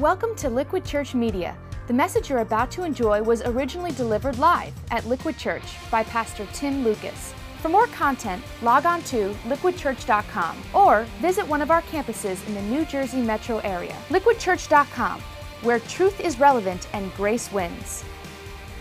[0.00, 1.56] Welcome to Liquid Church Media.
[1.86, 6.48] The message you're about to enjoy was originally delivered live at Liquid Church by Pastor
[6.52, 7.32] Tim Lucas.
[7.60, 12.62] For more content, log on to liquidchurch.com or visit one of our campuses in the
[12.62, 13.96] New Jersey metro area.
[14.08, 15.20] Liquidchurch.com,
[15.62, 18.04] where truth is relevant and grace wins.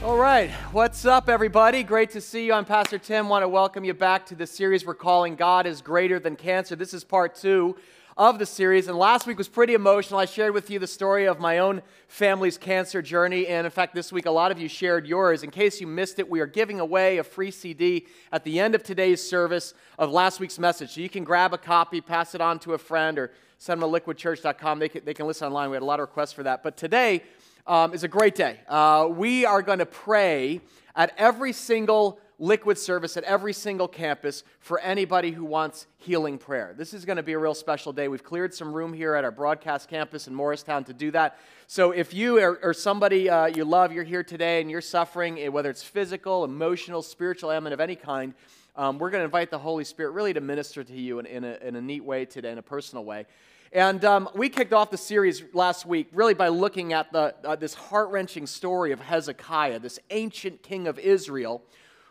[0.03, 1.83] All right, what's up, everybody?
[1.83, 2.53] Great to see you.
[2.53, 3.29] I'm Pastor Tim.
[3.29, 6.75] Want to welcome you back to the series we're calling God is Greater Than Cancer.
[6.75, 7.77] This is part two
[8.17, 8.87] of the series.
[8.87, 10.19] And last week was pretty emotional.
[10.19, 13.47] I shared with you the story of my own family's cancer journey.
[13.47, 15.43] And in fact, this week, a lot of you shared yours.
[15.43, 18.75] In case you missed it, we are giving away a free CD at the end
[18.75, 20.91] of today's service of last week's message.
[20.91, 23.91] So you can grab a copy, pass it on to a friend, or send them
[23.91, 24.79] to liquidchurch.com.
[24.79, 25.69] They can, they can listen online.
[25.69, 26.63] We had a lot of requests for that.
[26.63, 27.23] But today
[27.65, 28.59] um, is a great day.
[28.67, 30.61] Uh, we are going to pray
[30.95, 36.75] at every single liquid service at every single campus for anybody who wants healing prayer.
[36.77, 38.09] This is going to be a real special day.
[38.09, 41.39] We've cleared some room here at our broadcast campus in Morristown to do that.
[41.67, 45.47] So if you or, somebody uh, you love, you're here today and you're suffering, eh,
[45.47, 48.33] whether it's physical, emotional, spiritual ailment of any kind,
[48.75, 51.43] um, we're going to invite the Holy Spirit really to minister to you in, in,
[51.45, 53.25] a, in a neat way today, in a personal way.
[53.71, 57.55] And um, we kicked off the series last week really by looking at the, uh,
[57.55, 61.63] this heart wrenching story of Hezekiah, this ancient king of Israel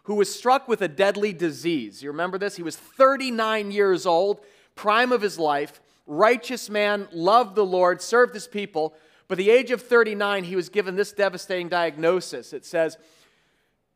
[0.04, 2.02] who was struck with a deadly disease.
[2.02, 2.56] You remember this?
[2.56, 4.40] He was 39 years old,
[4.74, 8.94] prime of his life, righteous man, loved the Lord, served his people.
[9.28, 12.52] But at the age of 39, he was given this devastating diagnosis.
[12.52, 12.98] It says,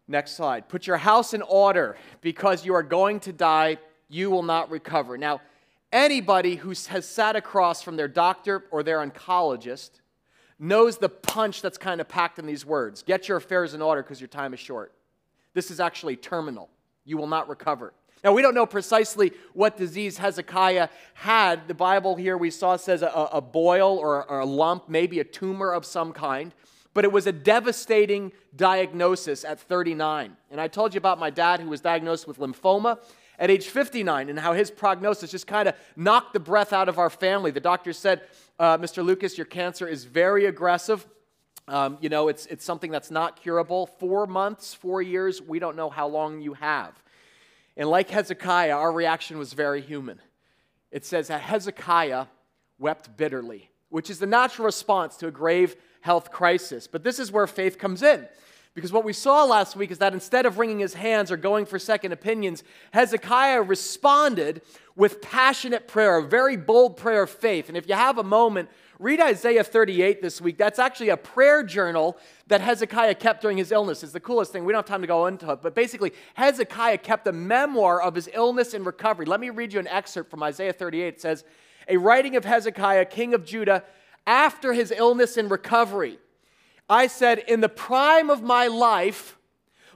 [0.07, 4.45] next slide, put your house in order because you are going to die, you will
[4.45, 5.19] not recover.
[5.19, 5.41] Now,
[5.93, 9.91] anybody who has sat across from their doctor or their oncologist
[10.59, 13.03] knows the punch that's kind of packed in these words.
[13.03, 14.93] Get your affairs in order because your time is short.
[15.57, 16.69] This is actually terminal.
[17.07, 17.95] You will not recover.
[18.23, 21.67] Now, we don't know precisely what disease Hezekiah had.
[21.67, 25.25] The Bible here we saw says a, a boil or, or a lump, maybe a
[25.25, 26.53] tumor of some kind,
[26.93, 30.37] but it was a devastating diagnosis at 39.
[30.51, 32.99] And I told you about my dad who was diagnosed with lymphoma
[33.39, 36.99] at age 59 and how his prognosis just kind of knocked the breath out of
[36.99, 37.51] our family.
[37.51, 38.21] The doctor said,
[38.59, 39.03] uh, Mr.
[39.03, 41.07] Lucas, your cancer is very aggressive.
[41.69, 43.87] Um, you know, it's, it's something that's not curable.
[43.87, 46.93] Four months, four years, we don't know how long you have.
[47.77, 50.21] And like Hezekiah, our reaction was very human.
[50.91, 52.27] It says that Hezekiah
[52.79, 56.87] wept bitterly, which is the natural response to a grave health crisis.
[56.87, 58.27] But this is where faith comes in.
[58.75, 61.65] Because what we saw last week is that instead of wringing his hands or going
[61.65, 62.63] for second opinions,
[62.93, 64.61] Hezekiah responded
[64.95, 67.69] with passionate prayer, a very bold prayer of faith.
[67.69, 68.69] And if you have a moment,
[68.99, 70.59] read Isaiah 38 this week.
[70.59, 74.03] That's actually a prayer journal that Hezekiah kept during his illness.
[74.03, 74.65] It's the coolest thing.
[74.65, 78.15] We don't have time to go into it, but basically, Hezekiah kept a memoir of
[78.15, 79.27] his illness and recovery.
[79.27, 81.07] Let me read you an excerpt from Isaiah 38.
[81.15, 81.45] It says,
[81.89, 83.85] A writing of Hezekiah, king of Judah,
[84.27, 86.19] after his illness and recovery.
[86.89, 89.39] I said, In the prime of my life,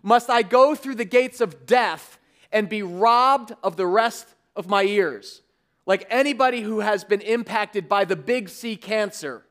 [0.03, 2.19] must I go through the gates of death
[2.53, 5.43] and be robbed of the rest of my years?
[5.86, 9.44] Like anybody who has been impacted by the big C cancer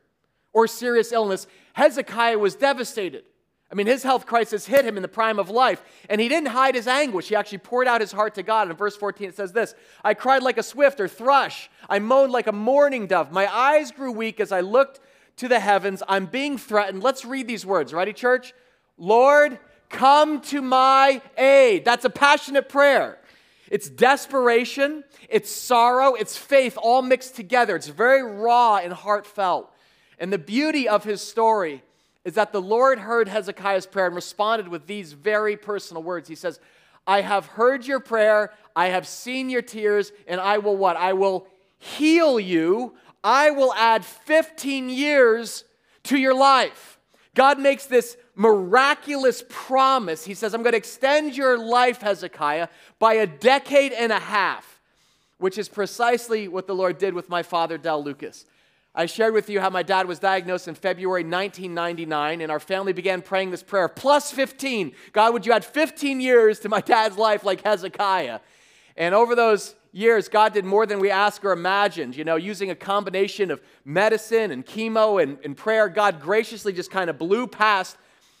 [0.52, 3.24] or serious illness, Hezekiah was devastated.
[3.70, 6.48] I mean, his health crisis hit him in the prime of life, and he didn't
[6.48, 7.28] hide his anguish.
[7.28, 8.68] He actually poured out his heart to God.
[8.68, 11.70] In verse 14, it says this I cried like a swift or thrush.
[11.88, 13.30] I moaned like a mourning dove.
[13.30, 14.98] My eyes grew weak as I looked
[15.36, 16.02] to the heavens.
[16.08, 17.02] I'm being threatened.
[17.02, 17.94] Let's read these words.
[17.94, 18.54] Ready, church?
[18.98, 19.58] Lord,
[19.88, 21.84] come to my aid.
[21.84, 23.19] That's a passionate prayer.
[23.70, 27.76] It's desperation, it's sorrow, it's faith all mixed together.
[27.76, 29.72] It's very raw and heartfelt.
[30.18, 31.82] And the beauty of his story
[32.24, 36.28] is that the Lord heard Hezekiah's prayer and responded with these very personal words.
[36.28, 36.60] He says,
[37.06, 40.96] I have heard your prayer, I have seen your tears, and I will what?
[40.96, 41.46] I will
[41.78, 42.94] heal you.
[43.24, 45.64] I will add 15 years
[46.04, 46.99] to your life.
[47.40, 50.26] God makes this miraculous promise.
[50.26, 52.68] He says, I'm going to extend your life, Hezekiah,
[52.98, 54.78] by a decade and a half,
[55.38, 58.44] which is precisely what the Lord did with my father, Del Lucas.
[58.94, 62.92] I shared with you how my dad was diagnosed in February 1999, and our family
[62.92, 64.92] began praying this prayer plus 15.
[65.14, 68.40] God, would you add 15 years to my dad's life like Hezekiah?
[68.98, 72.16] And over those years, God did more than we asked or imagined.
[72.16, 76.90] You know, using a combination of medicine and chemo and, and prayer, God graciously just
[76.90, 77.96] kind of blew past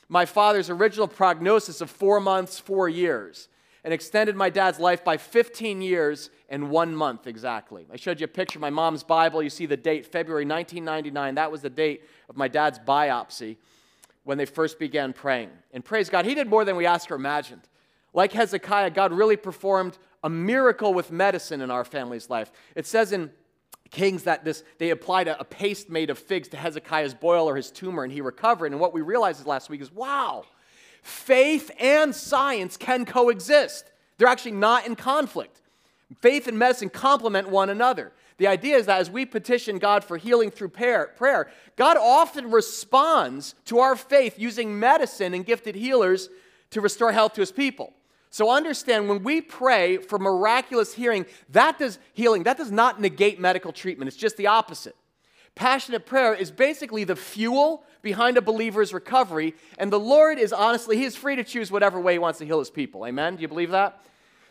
[0.08, 3.48] my father's original prognosis of four months, four years,
[3.84, 7.86] and extended my dad's life by 15 years and one month exactly.
[7.92, 9.40] I showed you a picture of my mom's Bible.
[9.40, 11.36] You see the date, February 1999.
[11.36, 13.56] That was the date of my dad's biopsy
[14.24, 15.50] when they first began praying.
[15.72, 17.62] And praise God, he did more than we asked or imagined.
[18.12, 22.52] Like Hezekiah, God really performed a miracle with medicine in our family's life.
[22.74, 23.30] It says in
[23.90, 27.56] kings that this they applied a, a, paste made of figs to hezekiah's boil or
[27.56, 28.70] his tumor and he recovered.
[28.70, 30.44] And what we realized last week is wow
[31.02, 33.90] faith and science can coexist.
[34.18, 35.62] They're actually not in conflict.
[36.20, 38.12] Faith and medicine complement one another.
[38.36, 42.50] The idea is that as we petition god for healing through prayer, prayer god often
[42.50, 46.28] responds to our faith using medicine and gifted healers
[46.70, 47.92] to restore health to his people
[48.30, 53.40] so understand when we pray for miraculous healing, that does healing, that does not negate
[53.40, 54.08] medical treatment.
[54.08, 54.94] It's just the opposite.
[55.56, 60.96] Passionate prayer is basically the fuel behind a believer's recovery, and the Lord is honestly,
[60.96, 63.04] He is free to choose whatever way He wants to heal His people.
[63.04, 63.34] Amen?
[63.34, 64.00] Do you believe that?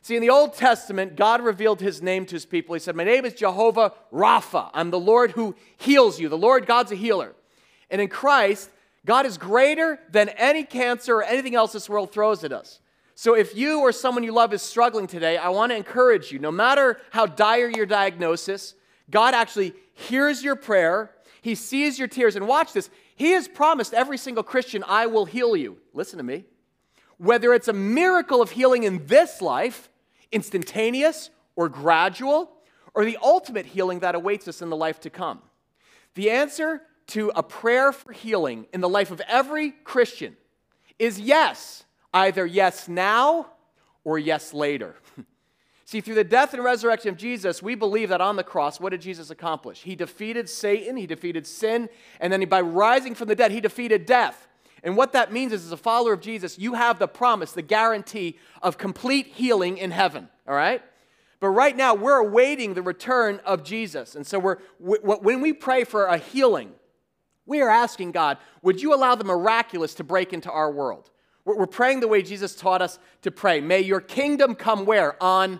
[0.01, 2.73] See, in the Old Testament, God revealed His name to His people.
[2.73, 4.69] He said, My name is Jehovah Rapha.
[4.73, 6.27] I'm the Lord who heals you.
[6.27, 7.33] The Lord God's a healer.
[7.89, 8.69] And in Christ,
[9.05, 12.81] God is greater than any cancer or anything else this world throws at us.
[13.21, 16.39] So, if you or someone you love is struggling today, I want to encourage you
[16.39, 18.75] no matter how dire your diagnosis,
[19.11, 21.11] God actually hears your prayer,
[21.41, 22.37] He sees your tears.
[22.37, 25.79] And watch this He has promised every single Christian, I will heal you.
[25.93, 26.45] Listen to me.
[27.17, 29.89] Whether it's a miracle of healing in this life,
[30.31, 32.49] instantaneous or gradual,
[32.93, 35.41] or the ultimate healing that awaits us in the life to come.
[36.15, 40.37] The answer to a prayer for healing in the life of every Christian
[40.97, 41.83] is yes.
[42.13, 43.47] Either yes now
[44.03, 44.95] or yes later.
[45.85, 48.89] See, through the death and resurrection of Jesus, we believe that on the cross, what
[48.89, 49.81] did Jesus accomplish?
[49.81, 51.89] He defeated Satan, he defeated sin,
[52.19, 54.47] and then by rising from the dead, he defeated death.
[54.83, 57.63] And what that means is, as a follower of Jesus, you have the promise, the
[57.63, 60.83] guarantee of complete healing in heaven, all right?
[61.39, 64.15] But right now, we're awaiting the return of Jesus.
[64.15, 66.71] And so, we're, when we pray for a healing,
[67.45, 71.09] we are asking God, would you allow the miraculous to break into our world?
[71.57, 73.61] We're praying the way Jesus taught us to pray.
[73.61, 75.21] May your kingdom come where?
[75.21, 75.59] On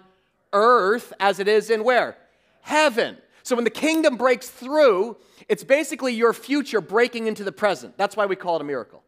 [0.53, 2.18] earth as it is in where?
[2.62, 3.18] Heaven.
[3.44, 7.97] So when the kingdom breaks through, it's basically your future breaking into the present.
[7.97, 9.03] That's why we call it a miracle.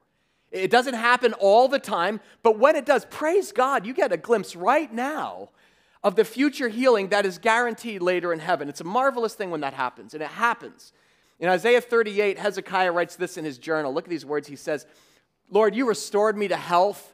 [0.51, 4.17] It doesn't happen all the time, but when it does, praise God, you get a
[4.17, 5.49] glimpse right now
[6.03, 8.67] of the future healing that is guaranteed later in heaven.
[8.67, 10.91] It's a marvelous thing when that happens, and it happens.
[11.39, 13.93] In Isaiah 38, Hezekiah writes this in his journal.
[13.93, 14.47] Look at these words.
[14.47, 14.85] He says,
[15.51, 17.13] Lord, you restored me to health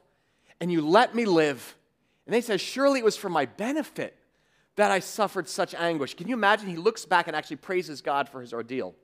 [0.62, 1.76] and you let me live.
[2.26, 4.16] And they said, Surely it was for my benefit
[4.76, 6.14] that I suffered such anguish.
[6.14, 6.70] Can you imagine?
[6.70, 8.96] He looks back and actually praises God for his ordeal.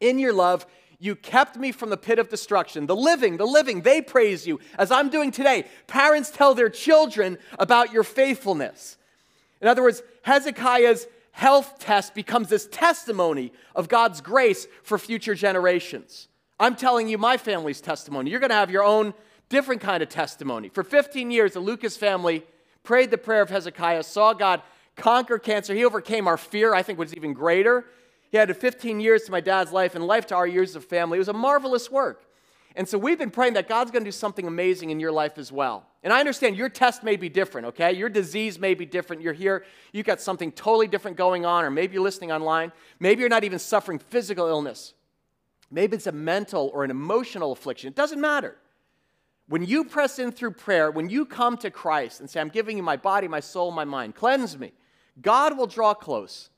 [0.00, 0.64] In your love,
[1.00, 2.86] you kept me from the pit of destruction.
[2.86, 5.66] The living, the living, they praise you, as I'm doing today.
[5.88, 8.96] Parents tell their children about your faithfulness.
[9.60, 16.28] In other words, Hezekiah's health test becomes this testimony of God's grace for future generations.
[16.62, 18.30] I'm telling you my family's testimony.
[18.30, 19.14] You're going to have your own
[19.48, 20.68] different kind of testimony.
[20.68, 22.44] For 15 years, the Lucas family
[22.84, 24.62] prayed the prayer of Hezekiah, saw God
[24.94, 25.74] conquer cancer.
[25.74, 27.86] He overcame our fear, I think was even greater.
[28.30, 31.16] He added 15 years to my dad's life and life to our years of family.
[31.16, 32.26] It was a marvelous work.
[32.76, 35.38] And so we've been praying that God's going to do something amazing in your life
[35.38, 35.84] as well.
[36.04, 37.92] And I understand your test may be different, okay?
[37.92, 39.20] Your disease may be different.
[39.20, 42.70] You're here, you've got something totally different going on, or maybe you're listening online.
[43.00, 44.94] Maybe you're not even suffering physical illness.
[45.72, 47.88] Maybe it's a mental or an emotional affliction.
[47.88, 48.56] It doesn't matter.
[49.48, 52.76] When you press in through prayer, when you come to Christ and say, I'm giving
[52.76, 54.72] you my body, my soul, my mind, cleanse me,
[55.20, 56.50] God will draw close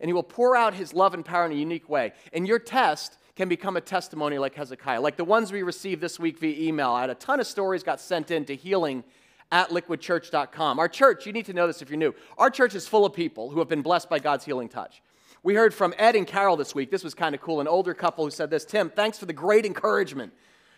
[0.00, 2.12] and He will pour out His love and power in a unique way.
[2.32, 6.20] And your test can become a testimony like Hezekiah, like the ones we received this
[6.20, 6.90] week via email.
[6.90, 9.02] I had a ton of stories got sent in to healing
[9.50, 10.78] at liquidchurch.com.
[10.78, 13.14] Our church, you need to know this if you're new, our church is full of
[13.14, 15.02] people who have been blessed by God's healing touch.
[15.42, 16.90] We heard from Ed and Carol this week.
[16.90, 17.60] This was kind of cool.
[17.60, 20.32] An older couple who said this Tim, thanks for the great encouragement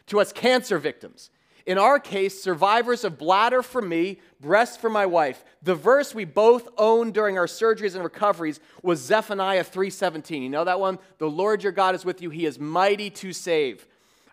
[0.07, 1.31] to us cancer victims.
[1.67, 5.45] In our case, survivors of bladder for me, breast for my wife.
[5.63, 10.43] The verse we both owned during our surgeries and recoveries was Zephaniah 3:17.
[10.43, 10.99] You know that one?
[11.19, 12.31] The Lord your God is with you.
[12.31, 13.87] He is mighty to save.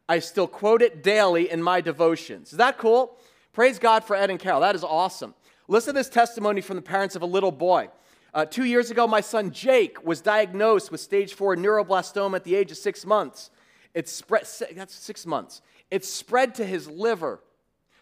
[0.10, 2.54] I still quote it daily in my devotions.
[2.54, 3.18] Is that cool?
[3.52, 4.62] Praise God for Ed and Carol.
[4.62, 5.36] That is awesome.
[5.68, 7.90] Listen to this testimony from the parents of a little boy.
[8.38, 12.54] Uh, two years ago, my son Jake was diagnosed with stage four neuroblastoma at the
[12.54, 13.50] age of six months.
[13.96, 15.64] It's spread, that's six months.
[15.90, 17.40] It spread to his liver,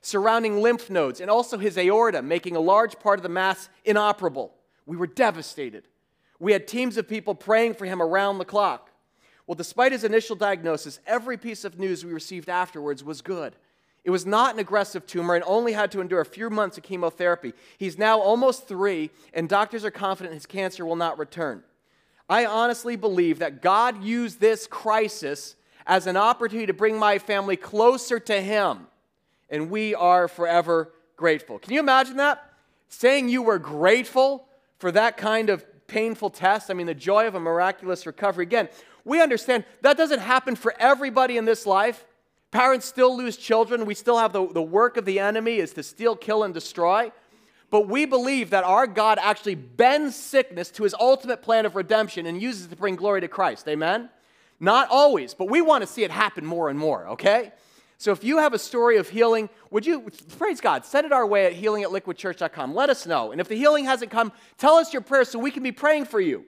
[0.01, 4.53] surrounding lymph nodes, and also his aorta, making a large part of the mass inoperable.
[4.85, 5.87] We were devastated.
[6.37, 8.91] We had teams of people praying for him around the clock.
[9.47, 13.55] Well, despite his initial diagnosis, every piece of news we received afterwards was good.
[14.05, 16.83] It was not an aggressive tumor and only had to endure a few months of
[16.83, 17.53] chemotherapy.
[17.79, 21.63] He's now almost three, and doctors are confident his cancer will not return.
[22.29, 25.55] I honestly believe that God used this crisis
[25.87, 28.87] as an opportunity to bring my family closer to Him,
[29.49, 31.59] and we are forever grateful.
[31.59, 32.53] Can you imagine that?
[32.89, 34.47] Saying you were grateful
[34.77, 36.69] for that kind of painful test.
[36.69, 38.43] I mean, the joy of a miraculous recovery.
[38.43, 38.69] Again,
[39.03, 42.05] we understand that doesn't happen for everybody in this life.
[42.55, 43.85] Parents still lose children.
[43.85, 47.11] We still have the, the work of the enemy is to steal, kill, and destroy.
[47.69, 52.25] But we believe that our God actually bends sickness to his ultimate plan of redemption
[52.25, 53.67] and uses it to bring glory to Christ.
[53.67, 54.09] Amen?
[54.57, 57.51] Not always, but we want to see it happen more and more, okay?
[57.97, 61.27] So if you have a story of healing, would you, praise God, send it our
[61.27, 62.73] way at healing at liquidchurch.com.
[62.73, 63.33] Let us know.
[63.33, 66.05] And if the healing hasn't come, tell us your prayer so we can be praying
[66.05, 66.45] for you.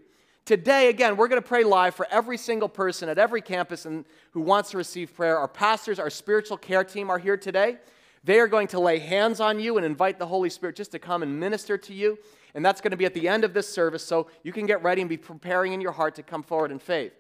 [0.48, 4.06] Today, again, we're going to pray live for every single person at every campus and,
[4.32, 5.38] who wants to receive prayer.
[5.38, 7.76] Our pastors, our spiritual care team are here today.
[8.24, 11.00] They are going to lay hands on you and invite the Holy Spirit just to
[11.00, 12.18] come and minister to you.
[12.56, 14.82] And that's going to be at the end of this service, so you can get
[14.82, 17.12] ready and be preparing in your heart to come forward in faith.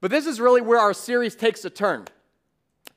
[0.00, 2.06] But this is really where our series takes a turn.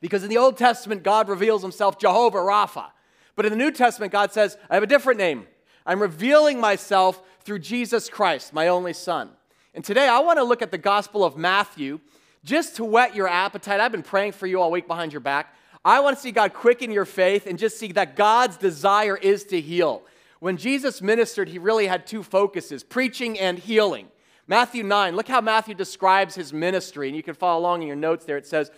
[0.00, 2.92] Because in the Old Testament, God reveals himself Jehovah Rapha.
[3.34, 5.46] But in the New Testament, God says, I have a different name.
[5.84, 9.32] I'm revealing myself through Jesus Christ, my only Son.
[9.76, 12.00] And today I want to look at the Gospel of Matthew
[12.42, 13.78] just to whet your appetite.
[13.78, 15.54] I've been praying for you all week behind your back.
[15.84, 19.44] I want to see God quicken your faith and just see that God's desire is
[19.44, 20.02] to heal.
[20.40, 24.08] When Jesus ministered, he really had two focuses preaching and healing.
[24.46, 27.96] Matthew 9, look how Matthew describes his ministry, and you can follow along in your
[27.96, 28.38] notes there.
[28.38, 28.70] It says,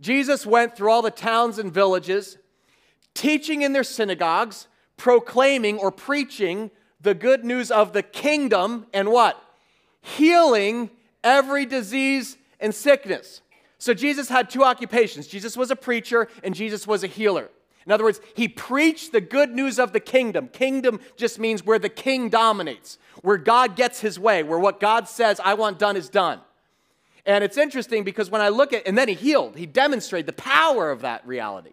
[0.00, 2.36] Jesus went through all the towns and villages,
[3.14, 9.40] teaching in their synagogues, proclaiming or preaching the good news of the kingdom, and what?
[10.02, 10.90] Healing
[11.24, 13.40] every disease and sickness.
[13.78, 17.48] So Jesus had two occupations Jesus was a preacher and Jesus was a healer.
[17.84, 20.48] In other words, he preached the good news of the kingdom.
[20.48, 25.08] Kingdom just means where the king dominates, where God gets his way, where what God
[25.08, 26.40] says, I want done, is done.
[27.26, 30.32] And it's interesting because when I look at, and then he healed, he demonstrated the
[30.32, 31.72] power of that reality.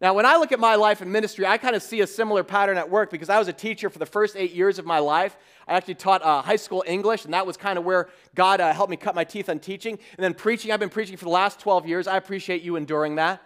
[0.00, 2.44] Now, when I look at my life and ministry, I kind of see a similar
[2.44, 5.00] pattern at work because I was a teacher for the first eight years of my
[5.00, 5.36] life.
[5.66, 8.72] I actually taught uh, high school English, and that was kind of where God uh,
[8.72, 9.98] helped me cut my teeth on teaching.
[10.16, 12.06] And then preaching, I've been preaching for the last 12 years.
[12.06, 13.42] I appreciate you enduring that.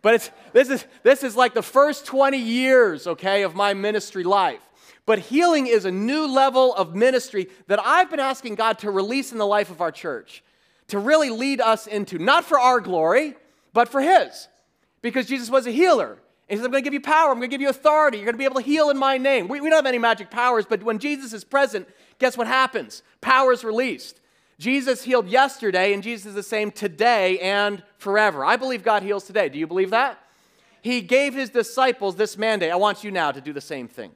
[0.00, 4.24] But it's, this, is, this is like the first 20 years, okay, of my ministry
[4.24, 4.62] life.
[5.04, 9.30] But healing is a new level of ministry that I've been asking God to release
[9.30, 10.42] in the life of our church,
[10.88, 13.34] to really lead us into, not for our glory,
[13.74, 14.48] but for His.
[15.02, 16.18] Because Jesus was a healer.
[16.48, 17.30] He says, I'm going to give you power.
[17.30, 18.18] I'm going to give you authority.
[18.18, 19.48] You're going to be able to heal in my name.
[19.48, 23.02] We, we don't have any magic powers, but when Jesus is present, guess what happens?
[23.20, 24.20] Power is released.
[24.58, 28.44] Jesus healed yesterday, and Jesus is the same today and forever.
[28.44, 29.48] I believe God heals today.
[29.48, 30.18] Do you believe that?
[30.82, 32.70] He gave his disciples this mandate.
[32.70, 34.12] I want you now to do the same thing.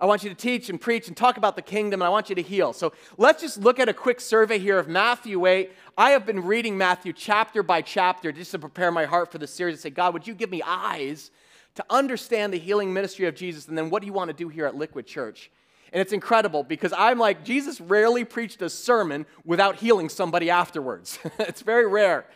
[0.00, 2.30] I want you to teach and preach and talk about the kingdom, and I want
[2.30, 2.72] you to heal.
[2.72, 5.70] So let's just look at a quick survey here of Matthew 8.
[5.98, 9.46] I have been reading Matthew chapter by chapter just to prepare my heart for the
[9.46, 11.30] series and say, God, would you give me eyes
[11.74, 14.48] to understand the healing ministry of Jesus, and then what do you want to do
[14.48, 15.50] here at Liquid Church?
[15.92, 21.18] And it's incredible because I'm like, Jesus rarely preached a sermon without healing somebody afterwards.
[21.38, 22.26] it's very rare.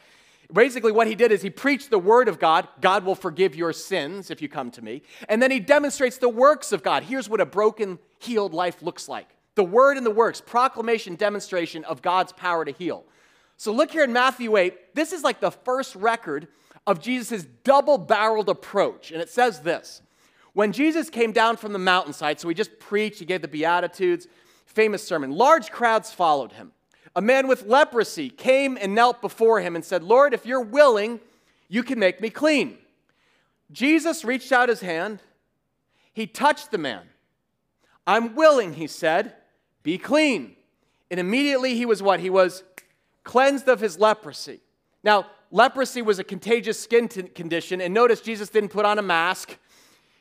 [0.52, 2.68] Basically, what he did is he preached the word of God.
[2.80, 5.02] God will forgive your sins if you come to me.
[5.28, 7.04] And then he demonstrates the works of God.
[7.04, 11.84] Here's what a broken, healed life looks like the word and the works, proclamation, demonstration
[11.84, 13.04] of God's power to heal.
[13.56, 14.94] So look here in Matthew 8.
[14.94, 16.48] This is like the first record
[16.86, 19.12] of Jesus' double barreled approach.
[19.12, 20.02] And it says this
[20.52, 24.26] When Jesus came down from the mountainside, so he just preached, he gave the Beatitudes,
[24.66, 26.72] famous sermon, large crowds followed him.
[27.16, 31.20] A man with leprosy came and knelt before him and said, Lord, if you're willing,
[31.68, 32.78] you can make me clean.
[33.70, 35.20] Jesus reached out his hand.
[36.12, 37.02] He touched the man.
[38.06, 39.34] I'm willing, he said,
[39.82, 40.56] be clean.
[41.10, 42.20] And immediately he was what?
[42.20, 42.62] He was
[43.22, 44.60] cleansed of his leprosy.
[45.02, 49.02] Now, leprosy was a contagious skin t- condition, and notice Jesus didn't put on a
[49.02, 49.56] mask.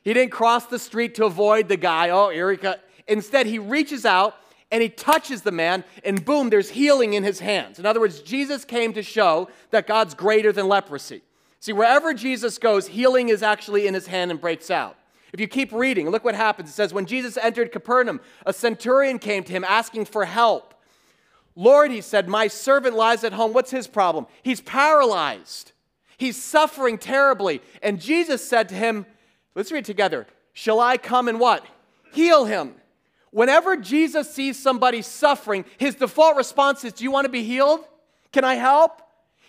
[0.03, 2.09] He didn't cross the street to avoid the guy.
[2.09, 2.79] Oh, Erica.
[3.07, 4.35] Instead, he reaches out
[4.73, 7.77] and he touches the man, and boom, there's healing in his hands.
[7.77, 11.21] In other words, Jesus came to show that God's greater than leprosy.
[11.59, 14.97] See, wherever Jesus goes, healing is actually in his hand and breaks out.
[15.31, 16.69] If you keep reading, look what happens.
[16.69, 20.73] It says, When Jesus entered Capernaum, a centurion came to him asking for help.
[21.55, 23.53] Lord, he said, my servant lies at home.
[23.53, 24.25] What's his problem?
[24.41, 25.71] He's paralyzed.
[26.17, 27.61] He's suffering terribly.
[27.83, 29.05] And Jesus said to him,
[29.53, 31.63] let's read together, Shall I come and what?
[32.11, 32.73] Heal him.
[33.33, 37.83] Whenever Jesus sees somebody suffering, his default response is, Do you want to be healed?
[38.31, 39.01] Can I help?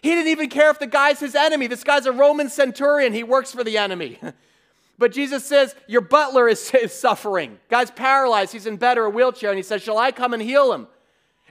[0.03, 1.67] He didn't even care if the guy's his enemy.
[1.67, 4.19] This guy's a Roman centurion, he works for the enemy.
[4.99, 7.59] but Jesus says, Your butler is, is suffering.
[7.69, 10.43] Guy's paralyzed, he's in bed or a wheelchair, and he says, Shall I come and
[10.43, 10.89] heal him?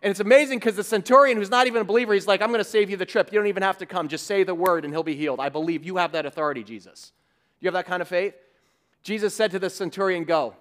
[0.02, 2.58] And it's amazing because the centurion, who's not even a believer, he's like, I'm going
[2.58, 3.32] to save you the trip.
[3.32, 4.08] You don't even have to come.
[4.08, 5.40] Just say the word and he'll be healed.
[5.40, 7.14] I believe you have that authority, Jesus.
[7.62, 8.34] You have that kind of faith?
[9.04, 10.56] Jesus said to the centurion, Go.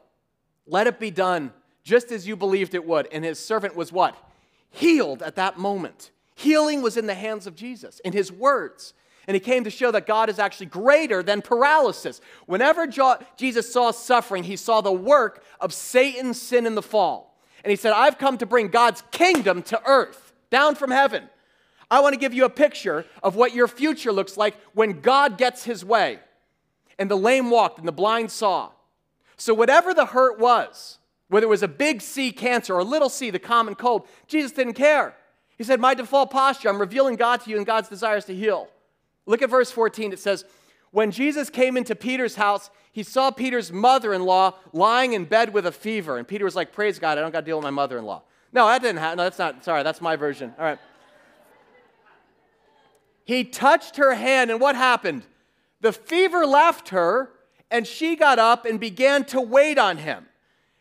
[0.67, 1.52] Let it be done
[1.83, 3.09] just as you believed it would.
[3.12, 4.17] And his servant was what?
[4.71, 6.11] Healed at that moment.
[6.35, 8.95] Healing was in the hands of Jesus, in his words.
[9.27, 12.21] And he came to show that God is actually greater than paralysis.
[12.47, 12.87] Whenever
[13.37, 17.39] Jesus saw suffering, he saw the work of Satan's sin in the fall.
[17.62, 21.29] And he said, I've come to bring God's kingdom to earth, down from heaven.
[21.91, 25.39] I want to give you a picture of what your future looks like when God
[25.39, 26.19] gets his way.
[26.99, 28.71] And the lame walked and the blind saw.
[29.37, 30.99] So, whatever the hurt was,
[31.33, 34.53] whether it was a big C cancer or a little c, the common cold, Jesus
[34.53, 35.17] didn't care.
[35.57, 38.69] He said, My default posture, I'm revealing God to you and God's desires to heal.
[39.25, 40.12] Look at verse 14.
[40.12, 40.45] It says,
[40.91, 45.55] When Jesus came into Peter's house, he saw Peter's mother in law lying in bed
[45.55, 46.19] with a fever.
[46.19, 48.05] And Peter was like, Praise God, I don't got to deal with my mother in
[48.05, 48.25] law.
[48.53, 49.17] No, that didn't happen.
[49.17, 50.53] No, that's not, sorry, that's my version.
[50.59, 50.79] All right.
[53.25, 55.23] He touched her hand, and what happened?
[55.81, 57.31] The fever left her,
[57.71, 60.27] and she got up and began to wait on him.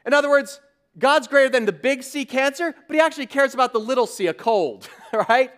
[0.06, 0.60] In other words,
[0.98, 4.28] God's greater than the big C cancer, but he actually cares about the little c,
[4.28, 4.90] a cold,
[5.30, 5.52] right?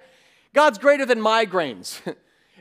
[0.53, 1.99] God's greater than migraines.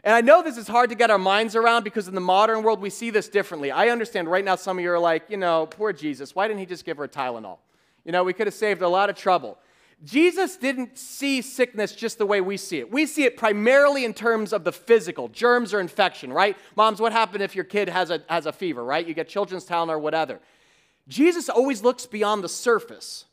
[0.04, 2.64] And I know this is hard to get our minds around because in the modern
[2.64, 3.70] world we see this differently.
[3.70, 6.58] I understand right now some of you are like, you know, poor Jesus, why didn't
[6.58, 7.58] he just give her Tylenol?
[8.04, 9.58] You know, we could have saved a lot of trouble.
[10.04, 12.90] Jesus didn't see sickness just the way we see it.
[12.90, 16.56] We see it primarily in terms of the physical, germs or infection, right?
[16.74, 19.06] Moms, what happens if your kid has a, has a fever, right?
[19.06, 20.40] You get children's Tylenol or whatever.
[21.12, 23.26] Jesus always looks beyond the surface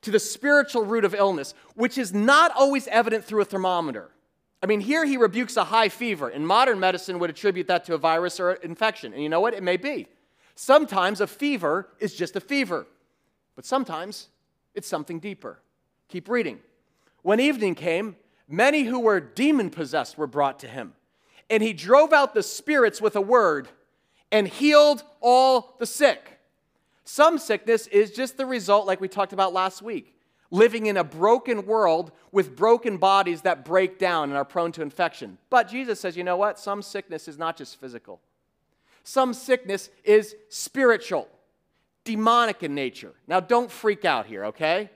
[0.00, 4.10] to the spiritual root of illness, which is not always evident through a thermometer.
[4.62, 6.28] I mean, here he rebukes a high fever.
[6.28, 9.12] and modern medicine, would attribute that to a virus or infection.
[9.12, 9.52] And you know what?
[9.52, 10.08] It may be.
[10.54, 12.86] Sometimes a fever is just a fever,
[13.54, 14.28] but sometimes
[14.74, 15.60] it's something deeper.
[16.08, 16.60] Keep reading.
[17.20, 18.16] When evening came,
[18.48, 20.94] many who were demon possessed were brought to him.
[21.50, 23.68] And he drove out the spirits with a word
[24.32, 26.35] and healed all the sick.
[27.08, 30.12] Some sickness is just the result, like we talked about last week,
[30.50, 34.82] living in a broken world with broken bodies that break down and are prone to
[34.82, 35.38] infection.
[35.48, 36.58] But Jesus says, you know what?
[36.58, 38.20] Some sickness is not just physical,
[39.04, 41.28] some sickness is spiritual,
[42.02, 43.14] demonic in nature.
[43.28, 44.90] Now, don't freak out here, okay?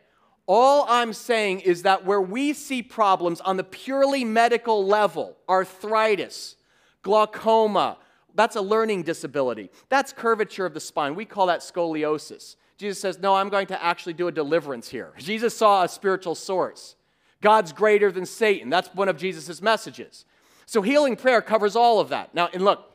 [0.46, 6.56] All I'm saying is that where we see problems on the purely medical level, arthritis,
[7.02, 7.98] glaucoma,
[8.34, 9.70] that's a learning disability.
[9.88, 11.14] That's curvature of the spine.
[11.14, 12.56] We call that scoliosis.
[12.76, 15.12] Jesus says, No, I'm going to actually do a deliverance here.
[15.18, 16.96] Jesus saw a spiritual source.
[17.40, 18.68] God's greater than Satan.
[18.68, 20.24] That's one of Jesus' messages.
[20.66, 22.34] So healing prayer covers all of that.
[22.34, 22.90] Now, and look,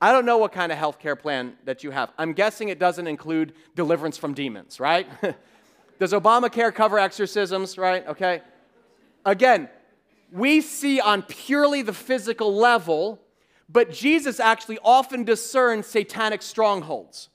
[0.00, 2.12] I don't know what kind of health care plan that you have.
[2.16, 5.06] I'm guessing it doesn't include deliverance from demons, right?
[5.98, 8.06] Does Obamacare cover exorcisms, right?
[8.06, 8.40] Okay.
[9.26, 9.68] Again,
[10.32, 13.20] we see on purely the physical level,
[13.72, 17.28] but Jesus actually often discerns satanic strongholds.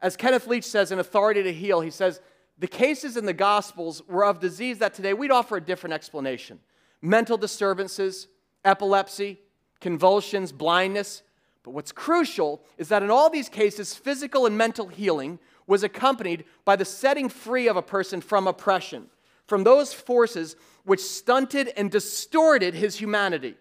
[0.00, 2.20] As Kenneth Leach says in Authority to Heal, he says,
[2.58, 6.60] the cases in the Gospels were of disease that today we'd offer a different explanation
[7.02, 8.28] mental disturbances,
[8.64, 9.38] epilepsy,
[9.80, 11.22] convulsions, blindness.
[11.62, 16.44] But what's crucial is that in all these cases, physical and mental healing was accompanied
[16.64, 19.06] by the setting free of a person from oppression,
[19.46, 23.56] from those forces which stunted and distorted his humanity.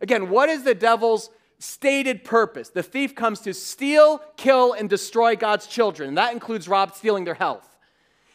[0.00, 2.68] Again, what is the devil's stated purpose.
[2.68, 6.08] The thief comes to steal, kill, and destroy God's children.
[6.08, 7.76] And that includes Rob stealing their health.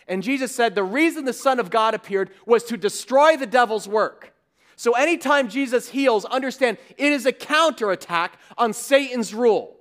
[0.08, 3.88] And Jesus said the reason the Son of God appeared was to destroy the devil's
[3.88, 4.34] work.
[4.76, 9.78] So anytime Jesus heals, understand it is a counterattack on Satan's rule.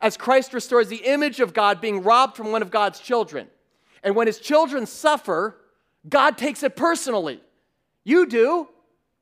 [0.00, 3.46] As Christ restores the image of God being robbed from one of God's children.
[4.02, 5.56] And when his children suffer,
[6.08, 7.40] God takes it personally.
[8.04, 8.68] You do.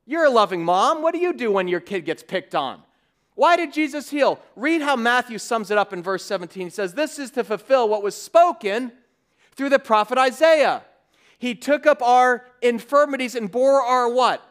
[0.07, 1.03] You're a loving mom.
[1.03, 2.81] What do you do when your kid gets picked on?
[3.41, 4.39] Why did Jesus heal?
[4.55, 6.67] Read how Matthew sums it up in verse 17.
[6.67, 8.91] He says, This is to fulfill what was spoken
[9.55, 10.83] through the prophet Isaiah.
[11.39, 14.47] He took up our infirmities and bore our what?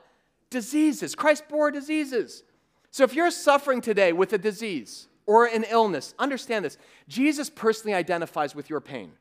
[0.50, 1.14] Diseases.
[1.14, 2.42] Christ bore diseases.
[2.90, 6.76] So if you're suffering today with a disease or an illness, understand this.
[7.06, 9.12] Jesus personally identifies with your pain.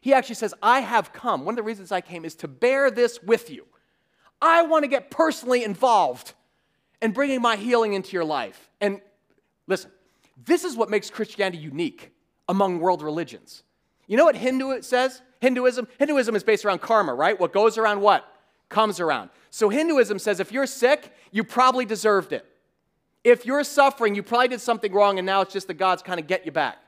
[0.00, 1.44] He actually says, I have come.
[1.44, 3.66] One of the reasons I came is to bear this with you.
[4.40, 6.32] I want to get personally involved
[7.02, 8.70] and bringing my healing into your life.
[8.80, 9.00] And
[9.66, 9.90] listen,
[10.44, 12.12] this is what makes Christianity unique
[12.48, 13.62] among world religions.
[14.06, 15.22] You know what Hindu says?
[15.40, 15.88] Hinduism?
[15.98, 17.38] Hinduism is based around karma, right?
[17.38, 18.26] What goes around what?
[18.68, 19.30] Comes around.
[19.50, 22.44] So Hinduism says if you're sick, you probably deserved it.
[23.22, 26.18] If you're suffering, you probably did something wrong and now it's just the gods kind
[26.18, 26.78] of get you back.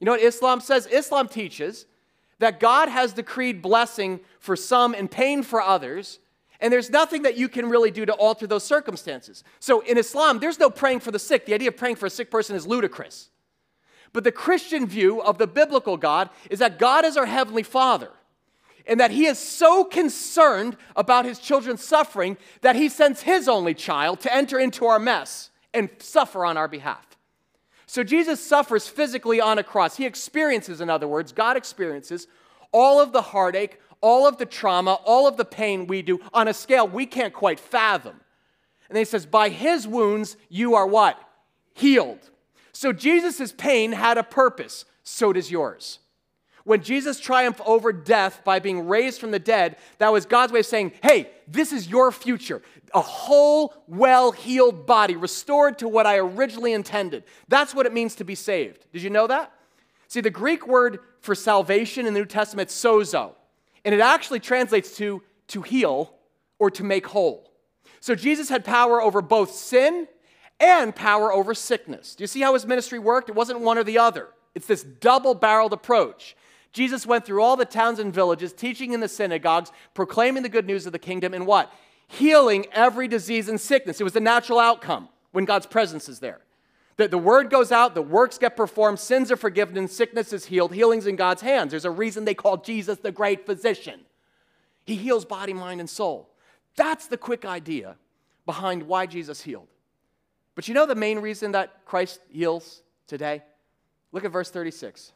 [0.00, 0.86] You know what Islam says?
[0.86, 1.86] Islam teaches
[2.38, 6.20] that God has decreed blessing for some and pain for others,
[6.60, 9.44] and there's nothing that you can really do to alter those circumstances.
[9.60, 11.46] So in Islam, there's no praying for the sick.
[11.46, 13.30] The idea of praying for a sick person is ludicrous.
[14.12, 18.10] But the Christian view of the biblical God is that God is our heavenly Father.
[18.88, 23.74] and that he is so concerned about his children's suffering that he sends his only
[23.74, 27.04] child to enter into our mess and suffer on our behalf.
[27.86, 29.96] So Jesus suffers physically on a cross.
[29.96, 32.26] He experiences, in other words, God experiences
[32.72, 36.48] all of the heartache, all of the trauma, all of the pain we do on
[36.48, 38.20] a scale we can't quite fathom.
[38.88, 41.20] And he says, By his wounds, you are what?
[41.74, 42.30] Healed.
[42.72, 44.84] So Jesus' pain had a purpose.
[45.02, 45.98] So does yours.
[46.64, 50.60] When Jesus triumphed over death by being raised from the dead, that was God's way
[50.60, 52.62] of saying, Hey, this is your future.
[52.94, 57.24] A whole, well healed body, restored to what I originally intended.
[57.48, 58.86] That's what it means to be saved.
[58.92, 59.52] Did you know that?
[60.08, 63.32] See, the Greek word for salvation in the New Testament sozo,
[63.84, 66.14] and it actually translates to to heal
[66.58, 67.50] or to make whole.
[68.00, 70.06] So Jesus had power over both sin
[70.60, 72.14] and power over sickness.
[72.14, 73.28] Do you see how his ministry worked?
[73.28, 74.28] It wasn't one or the other.
[74.54, 76.36] It's this double barreled approach.
[76.72, 80.66] Jesus went through all the towns and villages, teaching in the synagogues, proclaiming the good
[80.66, 81.72] news of the kingdom, and what?
[82.06, 84.00] Healing every disease and sickness.
[84.00, 86.40] It was the natural outcome when God's presence is there.
[86.98, 90.46] The, the word goes out, the works get performed, sins are forgiven, and sickness is
[90.46, 90.74] healed.
[90.74, 91.70] Healing's in God's hands.
[91.70, 94.00] There's a reason they call Jesus the great physician.
[94.84, 96.28] He heals body, mind, and soul.
[96.74, 97.96] That's the quick idea
[98.46, 99.68] behind why Jesus healed.
[100.56, 103.44] But you know the main reason that Christ heals today?
[104.10, 105.12] Look at verse 36.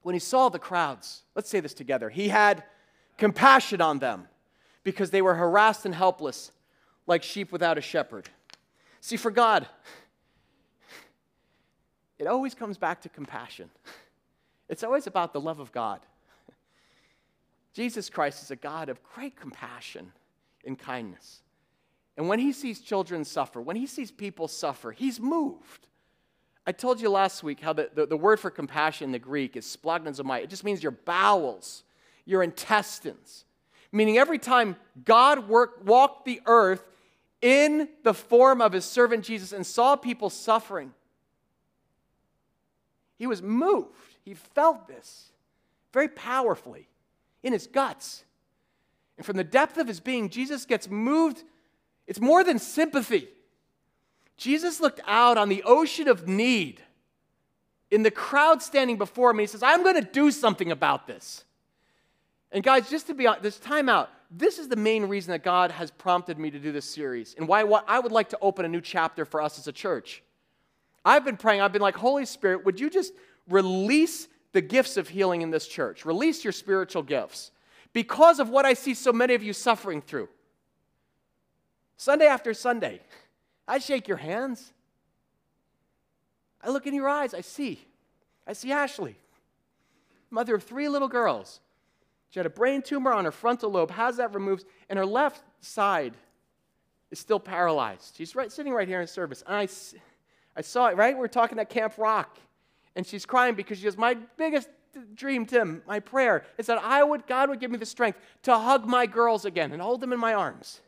[0.00, 2.64] When he saw the crowds, let's say this together, he had
[3.18, 4.26] compassion on them
[4.84, 6.50] because they were harassed and helpless
[7.06, 8.30] like sheep without a shepherd.
[9.02, 9.66] See, for God,
[12.22, 13.70] it always comes back to compassion.
[14.68, 16.00] It's always about the love of God.
[17.74, 20.12] Jesus Christ is a God of great compassion
[20.64, 21.42] and kindness.
[22.16, 25.88] And when he sees children suffer, when he sees people suffer, he's moved.
[26.66, 29.56] I told you last week how the, the, the word for compassion in the Greek
[29.56, 30.42] is splanchnizomai.
[30.42, 31.82] It just means your bowels,
[32.24, 33.44] your intestines.
[33.90, 36.82] Meaning every time God worked, walked the earth
[37.42, 40.94] in the form of his servant Jesus and saw people suffering,
[43.22, 44.16] he was moved.
[44.24, 45.30] He felt this
[45.92, 46.88] very powerfully
[47.44, 48.24] in his guts.
[49.16, 51.44] And from the depth of his being, Jesus gets moved.
[52.08, 53.28] It's more than sympathy.
[54.36, 56.80] Jesus looked out on the ocean of need
[57.92, 59.36] in the crowd standing before him.
[59.36, 61.44] And he says, I'm going to do something about this.
[62.50, 65.44] And guys, just to be honest, this time out, this is the main reason that
[65.44, 68.64] God has prompted me to do this series and why, I would like to open
[68.64, 70.24] a new chapter for us as a church.
[71.04, 73.12] I've been praying, I've been like, Holy Spirit, would you just
[73.48, 76.04] release the gifts of healing in this church?
[76.04, 77.50] Release your spiritual gifts
[77.92, 80.28] because of what I see so many of you suffering through.
[81.96, 83.00] Sunday after Sunday,
[83.66, 84.72] I shake your hands.
[86.62, 87.34] I look in your eyes.
[87.34, 87.84] I see.
[88.46, 89.16] I see Ashley,
[90.30, 91.60] mother of three little girls.
[92.30, 95.42] She had a brain tumor on her frontal lobe, has that removed, and her left
[95.60, 96.14] side
[97.10, 98.16] is still paralyzed.
[98.16, 99.44] She's right, sitting right here in service.
[99.46, 99.68] And I,
[100.56, 101.16] I saw it, right?
[101.16, 102.38] We are talking at Camp Rock.
[102.94, 104.68] And she's crying because she goes, My biggest
[105.14, 108.58] dream, Tim, my prayer is that I would, God would give me the strength to
[108.58, 110.80] hug my girls again and hold them in my arms.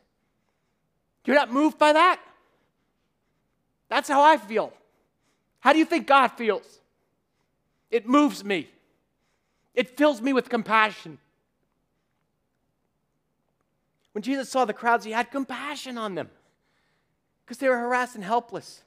[1.25, 2.21] You're not moved by that?
[3.89, 4.73] That's how I feel.
[5.59, 6.79] How do you think God feels?
[7.89, 8.69] It moves me,
[9.73, 11.17] it fills me with compassion.
[14.11, 16.29] When Jesus saw the crowds, he had compassion on them
[17.43, 18.81] because they were harassed and helpless,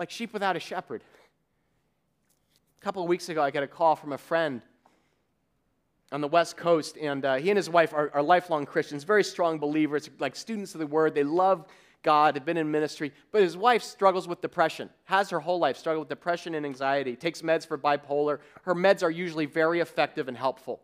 [0.00, 1.04] like sheep without a shepherd.
[2.80, 4.62] A couple of weeks ago, I got a call from a friend
[6.10, 9.22] on the West Coast, and uh, he and his wife are, are lifelong Christians, very
[9.22, 11.14] strong believers, like students of the Word.
[11.14, 11.66] They love
[12.02, 15.76] God, have been in ministry, but his wife struggles with depression, has her whole life
[15.76, 18.38] struggled with depression and anxiety, takes meds for bipolar.
[18.62, 20.80] Her meds are usually very effective and helpful.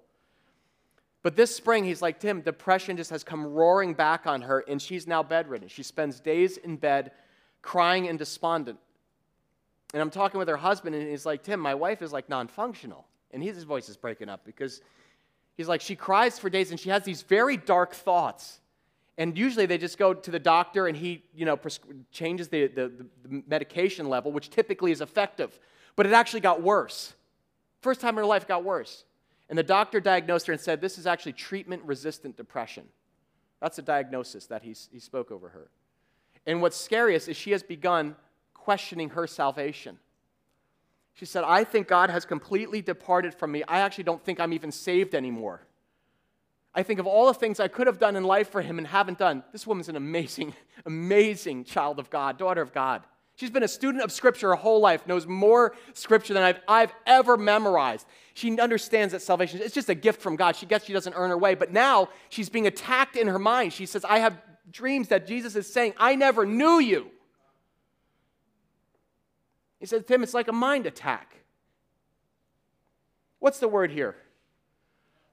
[1.23, 4.81] But this spring, he's like, Tim, depression just has come roaring back on her, and
[4.81, 5.69] she's now bedridden.
[5.69, 7.13] She spends days in bed
[7.63, 8.79] crying and despondent.
[9.97, 12.49] And I'm talking with her husband, and he's like, Tim, my wife is like non
[12.49, 13.07] functional.
[13.31, 14.83] And his voice is breaking up because
[15.57, 18.61] he's like, she cries for days, and she has these very dark thoughts
[19.19, 21.59] and usually they just go to the doctor and he, you know,
[22.11, 25.59] changes the, the, the, medication level, which typically is effective.
[25.95, 27.15] But it actually got worse.
[27.81, 29.05] First time in her life got worse.
[29.49, 32.85] And the doctor diagnosed her and said, This is actually treatment resistant depression.
[33.61, 35.71] That's the diagnosis that he, he spoke over her.
[36.45, 38.17] And what's scariest is she has begun
[38.67, 39.97] questioning her salvation.
[41.15, 43.63] She said, I think God has completely departed from me.
[43.69, 45.61] I actually don't think I'm even saved anymore.
[46.75, 48.87] I think of all the things I could have done in life for him and
[48.89, 49.45] haven't done.
[49.53, 50.53] This woman's an amazing,
[50.85, 53.05] amazing child of God, daughter of God.
[53.37, 56.93] She's been a student of Scripture her whole life, knows more Scripture than I've, I've
[57.07, 58.05] ever memorized.
[58.35, 60.57] She understands that salvation is just a gift from God.
[60.57, 63.73] She gets she doesn't earn her way, but now she's being attacked in her mind.
[63.73, 64.37] She says, I have
[64.73, 67.13] dreams that Jesus is saying, I never knew you.
[69.87, 71.37] He said, Tim, it's like a mind attack.
[73.39, 74.17] What's the word here?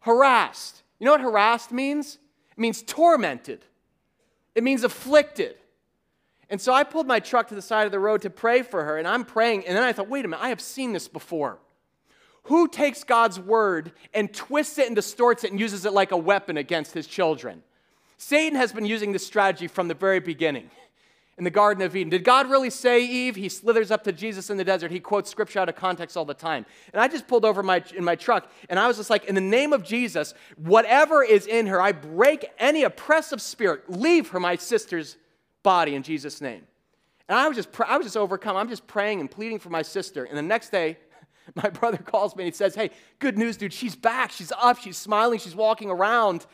[0.01, 0.83] Harassed.
[0.99, 2.19] You know what harassed means?
[2.51, 3.65] It means tormented,
[4.53, 5.55] it means afflicted.
[6.51, 8.83] And so I pulled my truck to the side of the road to pray for
[8.83, 11.07] her, and I'm praying, and then I thought, wait a minute, I have seen this
[11.07, 11.57] before.
[12.43, 16.17] Who takes God's word and twists it and distorts it and uses it like a
[16.17, 17.63] weapon against his children?
[18.19, 20.69] Satan has been using this strategy from the very beginning
[21.37, 22.09] in the Garden of Eden.
[22.09, 23.35] Did God really say Eve?
[23.35, 24.91] He slithers up to Jesus in the desert.
[24.91, 26.65] He quotes scripture out of context all the time.
[26.93, 29.35] And I just pulled over my, in my truck and I was just like, in
[29.35, 33.89] the name of Jesus, whatever is in her, I break any oppressive spirit.
[33.89, 35.17] Leave her, my sister's
[35.63, 36.63] body, in Jesus' name.
[37.27, 38.55] And I was just, I was just overcome.
[38.55, 40.25] I'm just praying and pleading for my sister.
[40.25, 40.97] And the next day,
[41.55, 43.73] my brother calls me and he says, Hey, good news, dude.
[43.73, 44.31] She's back.
[44.31, 44.77] She's up.
[44.77, 45.39] She's smiling.
[45.39, 46.45] She's walking around.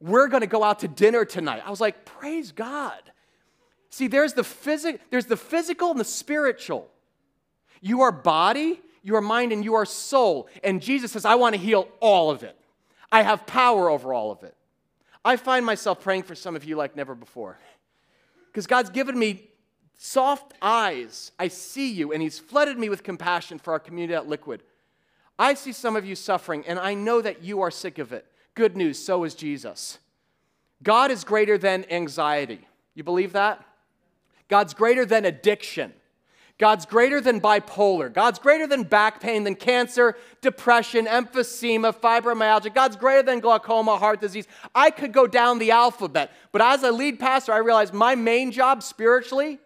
[0.00, 1.62] We're going to go out to dinner tonight.
[1.64, 3.00] I was like, Praise God.
[3.90, 6.88] See, there's the, phys- there's the physical and the spiritual.
[7.80, 10.48] You are body, you are mind, and you are soul.
[10.62, 12.56] And Jesus says, I want to heal all of it.
[13.10, 14.54] I have power over all of it.
[15.24, 17.58] I find myself praying for some of you like never before.
[18.46, 19.48] Because God's given me
[19.96, 21.32] soft eyes.
[21.38, 24.62] I see you, and He's flooded me with compassion for our community at Liquid.
[25.38, 28.26] I see some of you suffering, and I know that you are sick of it.
[28.54, 29.98] Good news, so is Jesus.
[30.82, 32.66] God is greater than anxiety.
[32.94, 33.64] You believe that?
[34.48, 35.92] God's greater than addiction.
[36.58, 38.12] God's greater than bipolar.
[38.12, 42.74] God's greater than back pain, than cancer, depression, emphysema, fibromyalgia.
[42.74, 44.48] God's greater than glaucoma, heart disease.
[44.74, 46.32] I could go down the alphabet.
[46.50, 49.60] But as a lead pastor, I realized my main job spiritually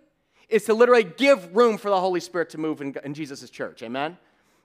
[0.51, 3.83] is to literally give room for the Holy Spirit to move in, in Jesus' church.
[3.83, 4.19] Amen?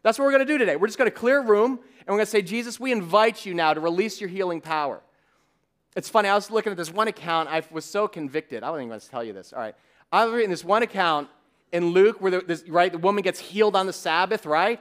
[0.03, 0.75] That's what we're going to do today.
[0.75, 3.53] We're just going to clear room and we're going to say, Jesus, we invite you
[3.53, 5.01] now to release your healing power.
[5.97, 7.49] It's funny, I was looking at this one account.
[7.49, 8.61] I was so convicted.
[8.61, 9.51] I don't even want to tell you this.
[9.51, 9.73] All right.
[10.11, 11.27] I was reading this one account
[11.71, 14.79] in Luke where the, this, right, the woman gets healed on the Sabbath, right?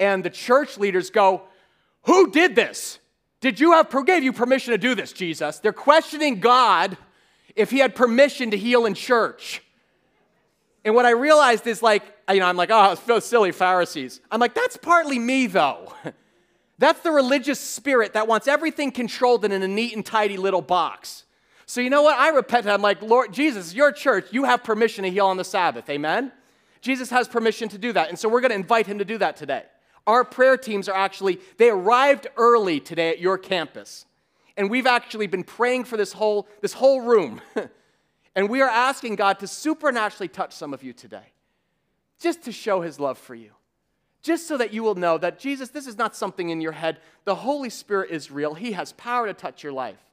[0.00, 1.42] And the church leaders go,
[2.06, 2.98] Who did this?
[3.40, 5.60] Did you have gave you permission to do this, Jesus?
[5.60, 6.98] They're questioning God
[7.54, 9.62] if he had permission to heal in church.
[10.84, 14.20] And what I realized is like, you know, I'm like, oh, so silly Pharisees.
[14.32, 15.94] I'm like, that's partly me though.
[16.80, 20.62] That's the religious spirit that wants everything controlled and in a neat and tidy little
[20.62, 21.24] box.
[21.66, 22.18] So you know what?
[22.18, 22.66] I repent.
[22.66, 25.90] I'm like, Lord Jesus, your church, you have permission to heal on the Sabbath.
[25.90, 26.32] Amen?
[26.80, 28.08] Jesus has permission to do that.
[28.08, 29.64] And so we're going to invite him to do that today.
[30.06, 34.06] Our prayer teams are actually, they arrived early today at your campus.
[34.56, 37.42] And we've actually been praying for this whole, this whole room.
[38.34, 41.34] and we are asking God to supernaturally touch some of you today,
[42.18, 43.50] just to show his love for you.
[44.22, 46.98] Just so that you will know that Jesus, this is not something in your head.
[47.24, 48.54] The Holy Spirit is real.
[48.54, 50.04] He has power to touch your life.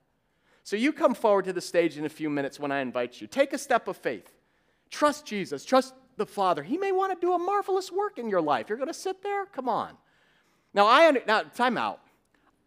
[0.63, 3.28] So you come forward to the stage in a few minutes when I invite you.
[3.28, 4.34] Take a step of faith.
[4.89, 5.65] Trust Jesus.
[5.65, 6.63] Trust the Father.
[6.63, 8.70] He may want to do a marvelous work in your life.
[8.70, 9.46] You're going to sit there?
[9.46, 9.98] Come on.
[10.74, 12.02] Now, I under, now time out.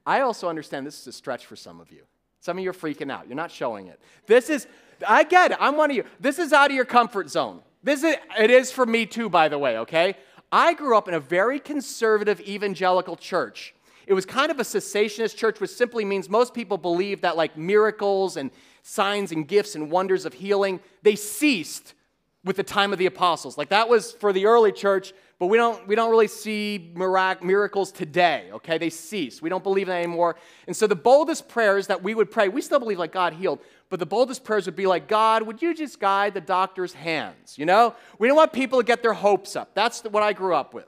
[0.06, 2.02] I also understand this is a stretch for some of you.
[2.40, 3.28] Some of you are freaking out.
[3.28, 4.00] You're not showing it.
[4.26, 4.66] This is,
[5.06, 5.58] I get it.
[5.60, 6.04] I'm one of you.
[6.18, 7.60] This is out of your comfort zone.
[7.82, 10.16] This is, it is for me too, by the way, okay?
[10.52, 13.74] I grew up in a very conservative evangelical church
[14.10, 17.56] it was kind of a cessationist church, which simply means most people believe that like
[17.56, 18.50] miracles and
[18.82, 21.94] signs and gifts and wonders of healing, they ceased
[22.42, 23.56] with the time of the apostles.
[23.56, 27.44] Like that was for the early church, but we don't, we don't really see mirac-
[27.44, 28.78] miracles today, okay?
[28.78, 29.40] They cease.
[29.40, 30.34] We don't believe in that anymore.
[30.66, 33.60] And so the boldest prayers that we would pray, we still believe like God healed,
[33.90, 37.58] but the boldest prayers would be like, God, would you just guide the doctor's hands?
[37.58, 37.94] You know?
[38.18, 39.74] We don't want people to get their hopes up.
[39.74, 40.86] That's what I grew up with.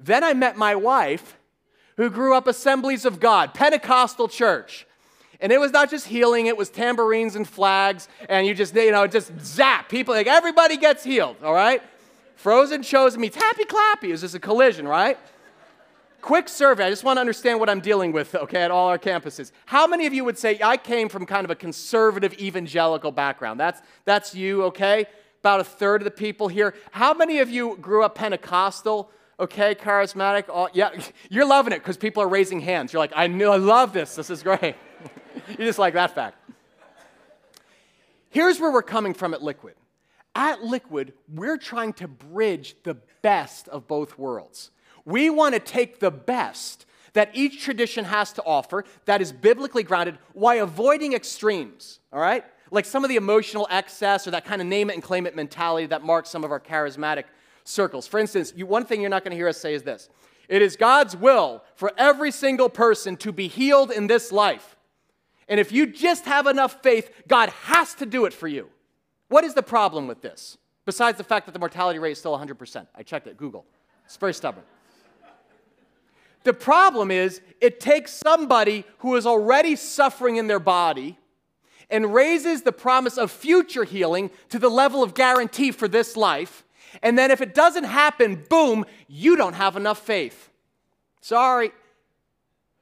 [0.00, 1.36] Then I met my wife,
[1.98, 4.86] who grew up Assemblies of God, Pentecostal church.
[5.38, 8.90] And it was not just healing, it was tambourines and flags, and you just, you
[8.90, 9.90] know, just zap.
[9.90, 11.82] People, like, everybody gets healed, all right?
[12.36, 14.04] Frozen chosen meets happy clappy.
[14.04, 15.18] It was just a collision, right?
[16.20, 16.86] Quick survey.
[16.86, 19.52] I just want to understand what I'm dealing with, okay, at all our campuses.
[19.66, 23.58] How many of you would say, I came from kind of a conservative evangelical background?
[23.58, 25.06] That's, that's you, okay?
[25.40, 26.74] About a third of the people here.
[26.90, 29.10] How many of you grew up Pentecostal?
[29.40, 30.48] okay, charismatic.
[30.48, 30.90] All, yeah,
[31.30, 32.92] you're loving it because people are raising hands.
[32.92, 34.14] You're like, I, knew, I love this.
[34.14, 34.76] This is great.
[35.48, 36.36] you just like that fact.
[38.28, 39.74] Here's where we're coming from at Liquid.
[40.36, 44.70] At Liquid, we're trying to bridge the best of both worlds.
[45.04, 49.82] We want to take the best that each tradition has to offer that is biblically
[49.82, 52.44] grounded while avoiding extremes, all right?
[52.70, 55.34] like some of the emotional excess or that kind of name it and claim it
[55.34, 57.24] mentality that marks some of our charismatic
[57.64, 58.06] circles.
[58.06, 60.08] For instance, you, one thing you're not going to hear us say is this
[60.48, 64.76] it is God's will for every single person to be healed in this life.
[65.48, 68.68] And if you just have enough faith, God has to do it for you.
[69.28, 70.58] What is the problem with this?
[70.86, 72.86] Besides the fact that the mortality rate is still 100%.
[72.94, 73.64] I checked it, Google.
[74.04, 74.64] It's very stubborn.
[76.42, 81.18] The problem is, it takes somebody who is already suffering in their body
[81.90, 86.64] and raises the promise of future healing to the level of guarantee for this life.
[87.02, 90.50] And then if it doesn't happen, boom, you don't have enough faith.
[91.20, 91.72] Sorry.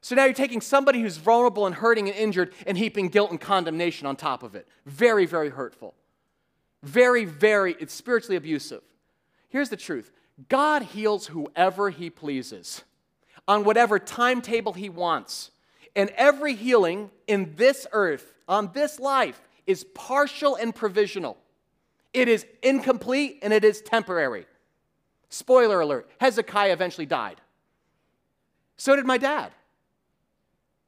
[0.00, 3.40] So now you're taking somebody who's vulnerable and hurting and injured and heaping guilt and
[3.40, 4.68] condemnation on top of it.
[4.86, 5.94] Very, very hurtful.
[6.82, 8.82] Very, very, it's spiritually abusive.
[9.48, 10.12] Here's the truth
[10.48, 12.84] God heals whoever He pleases
[13.48, 15.50] on whatever timetable He wants.
[15.96, 21.36] And every healing in this earth, on this life, is partial and provisional.
[22.12, 24.46] It is incomplete and it is temporary.
[25.30, 27.40] Spoiler alert Hezekiah eventually died.
[28.76, 29.52] So did my dad.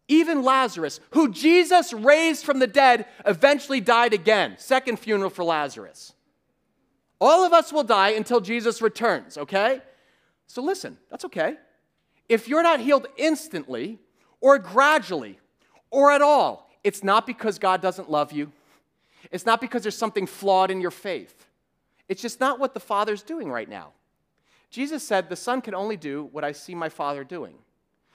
[0.08, 4.56] Even Lazarus, who Jesus raised from the dead, eventually died again.
[4.58, 6.14] Second funeral for Lazarus.
[7.20, 9.82] All of us will die until Jesus returns, okay?
[10.46, 11.56] So listen, that's okay.
[12.30, 13.98] If you're not healed instantly,
[14.40, 15.40] or gradually,
[15.90, 18.52] or at all, it's not because God doesn't love you.
[19.32, 21.48] It's not because there's something flawed in your faith.
[22.08, 23.88] It's just not what the Father's doing right now.
[24.70, 27.56] Jesus said, The Son can only do what I see my Father doing.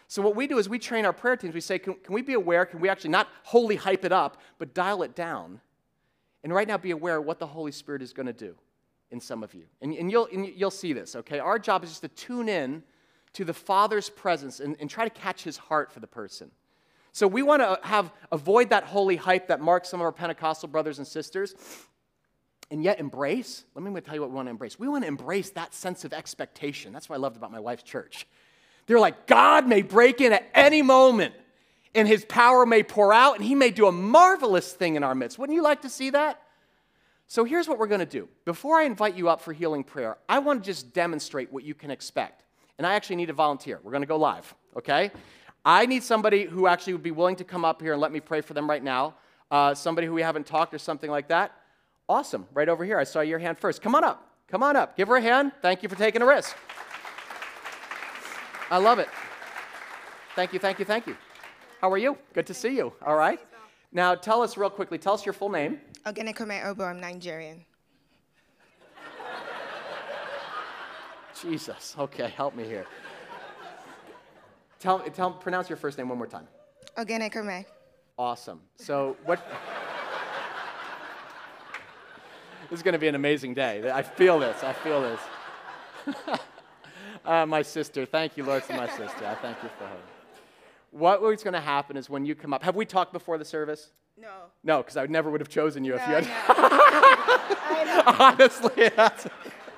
[0.08, 1.54] So, what we do is we train our prayer teams.
[1.54, 2.66] We say, can, can we be aware?
[2.66, 5.60] Can we actually not wholly hype it up, but dial it down?
[6.42, 8.56] And right now, be aware of what the Holy Spirit is going to do
[9.12, 9.66] in some of you.
[9.82, 11.40] And, and, you'll, and you'll see this, okay?
[11.40, 12.82] Our job is just to tune in
[13.36, 16.52] to the Father's presence and, and try to catch his heart for the person.
[17.12, 20.68] So we want to have avoid that holy hype that marks some of our Pentecostal
[20.68, 21.56] brothers and sisters,
[22.72, 23.64] and yet embrace.
[23.76, 24.80] Let me tell you what we want to embrace.
[24.80, 26.92] We want to embrace that sense of expectation.
[26.92, 28.28] That's what I loved about my wife's church.
[28.88, 31.36] They're like, God may break in at any moment,
[31.94, 35.16] and his power may pour out, and he may do a marvelous thing in our
[35.16, 35.38] midst.
[35.38, 36.42] Wouldn't you like to see that?
[37.28, 38.30] So here's what we're going to do.
[38.46, 41.74] Before I invite you up for healing prayer, I want to just demonstrate what you
[41.74, 42.45] can expect.
[42.78, 43.80] And I actually need a volunteer.
[43.84, 45.12] We're going to go live, okay?
[45.64, 48.20] I need somebody who actually would be willing to come up here and let me
[48.20, 49.16] pray for them right now.
[49.50, 51.54] Uh, somebody who we haven't talked or something like that.
[52.08, 52.48] Awesome.
[52.54, 53.00] Right over here.
[53.00, 53.82] I saw your hand first.
[53.82, 54.30] Come on up.
[54.48, 54.96] Come on up.
[54.96, 55.54] Give her a hand.
[55.62, 56.56] Thank you for taking a risk.
[58.70, 59.10] I love it.
[60.36, 61.16] Thank you, thank you, thank you.
[61.82, 62.18] How are you?
[62.34, 62.94] Good to see you.
[63.06, 63.40] All right.
[63.92, 64.98] Now, tell us real quickly.
[64.98, 65.80] Tell us your full name.
[66.06, 66.84] Ogenekome Obo.
[66.84, 67.64] I'm Nigerian.
[71.42, 71.96] Jesus.
[71.98, 72.86] Okay, help me here.
[74.80, 76.48] Tell, tell, pronounce your first name one more time.
[76.98, 77.66] Ogenekome.
[78.18, 78.62] Awesome.
[78.78, 79.46] So, what?
[82.70, 83.92] this is going to be an amazing day.
[83.92, 84.64] I feel this.
[84.64, 85.20] I feel this.
[87.26, 88.06] uh, my sister.
[88.06, 89.26] Thank you, Lord, for my sister.
[89.26, 89.98] I thank you for her.
[90.92, 93.44] What was going to happen is when you come up, have we talked before the
[93.44, 93.92] service?
[94.18, 94.30] No.
[94.64, 96.26] No, because I never would have chosen you no, if you had.
[98.20, 98.90] Honestly,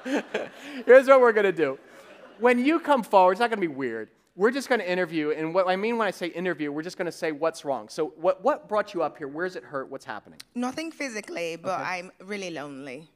[0.85, 1.77] here's what we're going to do.
[2.39, 4.09] When you come forward, it's not going to be weird.
[4.35, 6.97] We're just going to interview, and what I mean when I say interview, we're just
[6.97, 7.89] going to say what's wrong.
[7.89, 9.27] So, what, what brought you up here?
[9.27, 9.89] Where's it hurt?
[9.89, 10.39] What's happening?
[10.53, 11.89] Nothing physically, but okay.
[11.89, 13.09] I'm really lonely.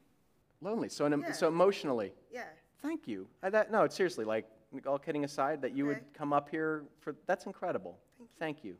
[0.60, 0.88] Lonely.
[0.88, 1.30] So, yeah.
[1.30, 2.12] so emotionally.
[2.32, 2.44] Yeah.
[2.82, 3.28] Thank you.
[3.40, 4.46] I, that, no, it's seriously, like,
[4.84, 6.00] all kidding aside, that you okay.
[6.00, 7.98] would come up here for that's incredible.
[8.18, 8.36] Thank you.
[8.40, 8.76] Thank you.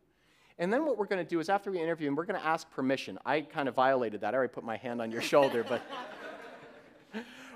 [0.59, 2.47] And then what we're going to do is after we interview him, we're going to
[2.47, 3.19] ask permission.
[3.25, 4.35] I kind of violated that.
[4.35, 5.83] I already put my hand on your shoulder, but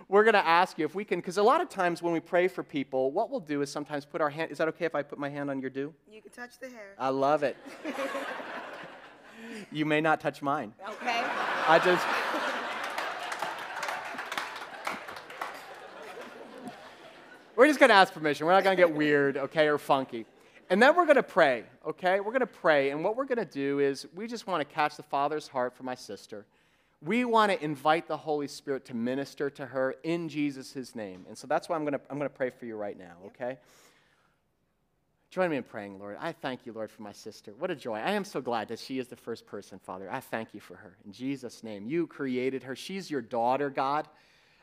[0.09, 2.21] we're going to ask you if we can, because a lot of times when we
[2.21, 4.53] pray for people, what we'll do is sometimes put our hand.
[4.53, 5.93] Is that okay if I put my hand on your do?
[6.11, 6.95] You can touch the hair.
[6.99, 7.57] I love it.
[9.73, 10.73] you may not touch mine.
[10.89, 11.23] Okay.
[11.69, 12.07] I just.
[17.57, 18.47] We're just going to ask permission.
[18.47, 20.27] We're not going to get weird, okay, or funky.
[20.69, 22.21] And then we're going to pray, okay?
[22.21, 22.91] We're going to pray.
[22.91, 25.75] And what we're going to do is we just want to catch the Father's heart
[25.75, 26.45] for my sister.
[27.03, 31.27] We want to invite the Holy Spirit to minister to her in Jesus' name.
[31.29, 33.17] And so that's why I'm going to, I'm going to pray for you right now,
[33.27, 33.59] okay?
[35.31, 36.17] Join me in praying, Lord.
[36.19, 37.53] I thank you, Lord, for my sister.
[37.59, 37.97] What a joy.
[37.97, 40.11] I am so glad that she is the first person, Father.
[40.11, 40.97] I thank you for her.
[41.05, 41.87] In Jesus' name.
[41.87, 42.75] You created her.
[42.75, 44.09] She's your daughter, God.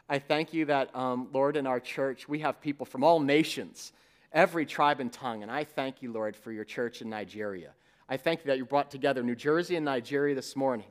[0.10, 3.94] I thank you that, um, Lord, in our church, we have people from all nations,
[4.32, 5.44] every tribe and tongue.
[5.44, 7.72] And I thank you, Lord, for your church in Nigeria.
[8.10, 10.88] I thank you that you brought together New Jersey and Nigeria this morning.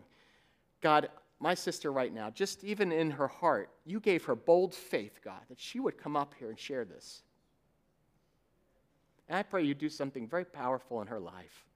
[0.81, 1.09] God,
[1.43, 5.41] my sister right now, just even in her heart, you gave her bold faith, God,
[5.49, 7.23] that she would come up here and share this.
[9.29, 11.67] And I pray you do something very powerful in her life.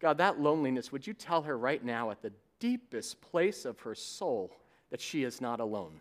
[0.00, 3.94] God, that loneliness, would you tell her right now at the deepest place of her
[3.94, 4.52] soul
[4.90, 6.00] that she is not alone,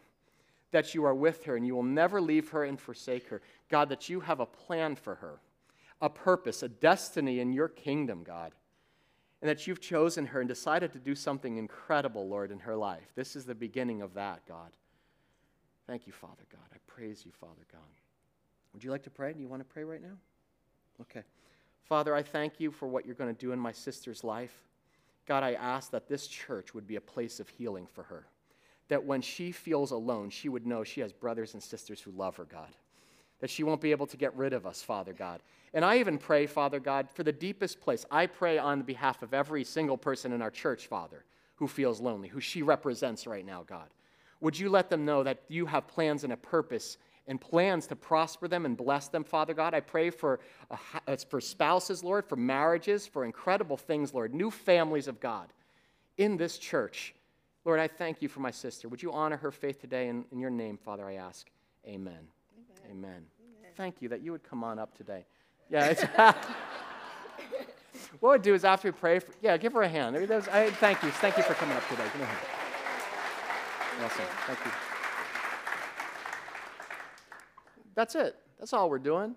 [0.71, 3.41] that you are with her and you will never leave her and forsake her.
[3.69, 5.39] God, that you have a plan for her,
[6.01, 8.51] a purpose, a destiny in your kingdom, God,
[9.45, 13.11] and that you've chosen her and decided to do something incredible, Lord, in her life.
[13.13, 14.71] This is the beginning of that, God.
[15.85, 16.65] Thank you, Father God.
[16.73, 17.81] I praise you, Father God.
[18.73, 19.33] Would you like to pray?
[19.33, 20.17] Do you want to pray right now?
[20.99, 21.21] Okay.
[21.83, 24.63] Father, I thank you for what you're going to do in my sister's life.
[25.27, 28.25] God, I ask that this church would be a place of healing for her.
[28.87, 32.35] That when she feels alone, she would know she has brothers and sisters who love
[32.37, 32.75] her, God.
[33.41, 35.41] That she won't be able to get rid of us, Father God.
[35.75, 38.05] And I even pray, Father God, for the deepest place.
[38.09, 42.29] I pray on behalf of every single person in our church, Father, who feels lonely,
[42.29, 43.89] who she represents right now, God.
[44.39, 46.97] Would you let them know that you have plans and a purpose
[47.27, 49.73] and plans to prosper them and bless them, Father God.
[49.73, 55.07] I pray for, uh, for spouses, Lord, for marriages, for incredible things, Lord, new families
[55.07, 55.51] of God
[56.17, 57.15] in this church.
[57.63, 58.87] Lord, I thank you for my sister.
[58.89, 60.07] Would you honor her faith today?
[60.07, 61.49] In, in your name, Father, I ask.
[61.87, 62.13] Amen.
[62.13, 62.91] Amen.
[62.91, 63.09] Amen.
[63.09, 63.71] Amen.
[63.75, 65.25] Thank you that you would come on up today.
[65.69, 66.03] Yeah, it's.
[68.19, 70.15] what we'd do is after we pray, for, yeah, give her a hand.
[70.15, 71.09] I, thank you.
[71.09, 72.05] Thank you for coming up today.
[72.11, 72.27] Give me.
[74.03, 74.25] Awesome.
[74.45, 74.71] Thank you.
[77.95, 78.35] That's it.
[78.59, 79.35] That's all we're doing.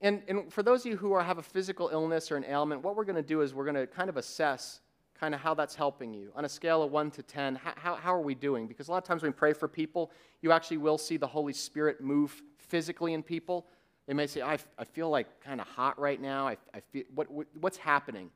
[0.00, 2.82] And, and for those of you who are, have a physical illness or an ailment,
[2.82, 4.80] what we're going to do is we're going to kind of assess
[5.18, 6.30] kind of how that's helping you.
[6.34, 8.66] On a scale of 1 to 10, how, how are we doing?
[8.66, 11.26] Because a lot of times when we pray for people, you actually will see the
[11.26, 13.66] Holy Spirit move physically in people.
[14.10, 16.48] They may say, I, I feel like kind of hot right now.
[16.48, 18.28] I, I feel, what, what, what's happening?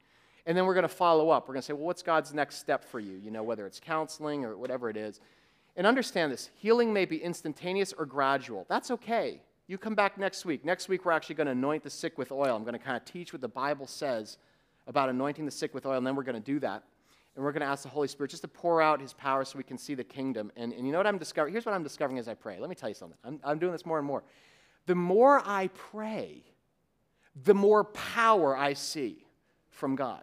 [0.46, 1.48] And then we're going to follow up.
[1.48, 3.16] We're going to say, well, what's God's next step for you?
[3.16, 5.18] You know, whether it's counseling or whatever it is.
[5.74, 8.66] And understand this healing may be instantaneous or gradual.
[8.68, 9.40] That's okay.
[9.66, 10.64] You come back next week.
[10.64, 12.54] Next week, we're actually going to anoint the sick with oil.
[12.54, 14.38] I'm going to kind of teach what the Bible says
[14.86, 16.84] about anointing the sick with oil, and then we're going to do that.
[17.34, 19.58] And we're going to ask the Holy Spirit just to pour out his power so
[19.58, 20.52] we can see the kingdom.
[20.56, 21.52] And, and you know what I'm discovering?
[21.52, 22.60] Here's what I'm discovering as I pray.
[22.60, 23.18] Let me tell you something.
[23.24, 24.22] I'm, I'm doing this more and more.
[24.86, 26.42] The more I pray,
[27.42, 29.24] the more power I see
[29.70, 30.22] from God.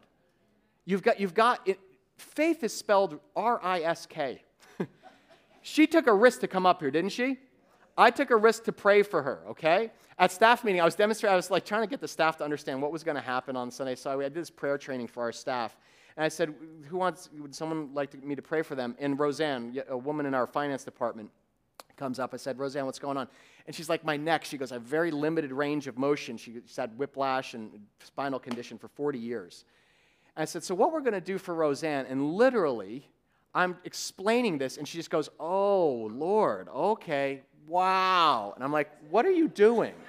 [0.86, 1.80] You've got, you've got it,
[2.18, 4.44] faith is spelled R I S K.
[5.64, 7.38] She took a risk to come up here, didn't she?
[7.96, 9.92] I took a risk to pray for her, okay?
[10.18, 12.44] At staff meeting, I was demonstrating, I was like trying to get the staff to
[12.44, 13.96] understand what was going to happen on Sunday.
[13.96, 15.78] So I did this prayer training for our staff.
[16.18, 16.54] And I said,
[16.88, 18.96] Who wants, would someone like to, me to pray for them?
[19.00, 21.30] And Roseanne, a woman in our finance department,
[21.98, 22.34] comes up.
[22.34, 23.28] I said, Roseanne, what's going on?
[23.68, 24.44] And she's like, My neck.
[24.46, 26.38] She goes, I have very limited range of motion.
[26.38, 27.70] She's had whiplash and
[28.04, 29.66] spinal condition for 40 years.
[30.36, 33.08] And I said, So what we're going to do for Roseanne, and literally,
[33.54, 38.54] I'm explaining this, and she just goes, Oh, Lord, okay, wow.
[38.56, 39.94] And I'm like, What are you doing?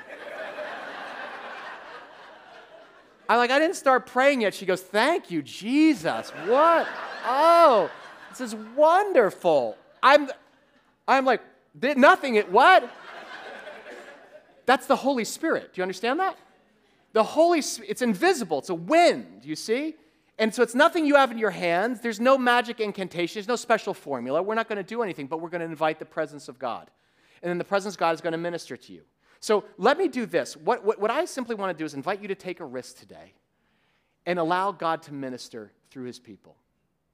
[3.28, 4.54] I'm like, I didn't start praying yet.
[4.54, 6.30] She goes, Thank you, Jesus.
[6.46, 6.88] What?
[7.26, 7.90] Oh,
[8.30, 9.76] this is wonderful.
[10.02, 10.28] I'm,
[11.06, 11.42] I'm like,
[11.74, 12.90] nothing, it, what?
[14.66, 15.74] That's the Holy Spirit.
[15.74, 16.36] Do you understand that?
[17.12, 19.94] The Holy it's invisible, it's a wind, you see?
[20.38, 22.00] And so it's nothing you have in your hands.
[22.00, 24.42] There's no magic incantation, there's no special formula.
[24.42, 26.90] We're not going to do anything, but we're going to invite the presence of God.
[27.42, 29.02] And then the presence of God is going to minister to you.
[29.40, 30.56] So let me do this.
[30.56, 32.98] What, what, what I simply want to do is invite you to take a risk
[32.98, 33.34] today
[34.24, 36.56] and allow God to minister through his people.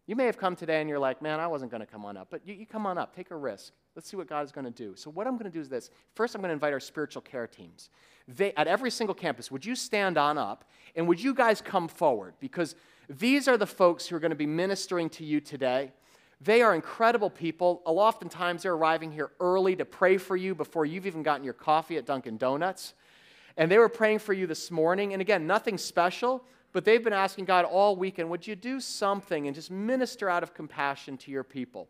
[0.09, 2.17] You may have come today and you're like, man, I wasn't going to come on
[2.17, 2.29] up.
[2.31, 3.75] But you, you come on up, take a risk.
[3.95, 4.97] Let's see what God is going to do.
[4.97, 5.91] So, what I'm going to do is this.
[6.15, 7.91] First, I'm going to invite our spiritual care teams.
[8.27, 10.65] They, at every single campus, would you stand on up
[10.97, 12.33] and would you guys come forward?
[12.41, 12.75] Because
[13.11, 15.93] these are the folks who are going to be ministering to you today.
[16.41, 17.83] They are incredible people.
[17.85, 21.99] Oftentimes, they're arriving here early to pray for you before you've even gotten your coffee
[21.99, 22.95] at Dunkin' Donuts.
[23.59, 25.13] And they were praying for you this morning.
[25.13, 29.47] And again, nothing special, but they've been asking God all weekend, would you do something
[29.47, 31.89] and just minister out of compassion to your people?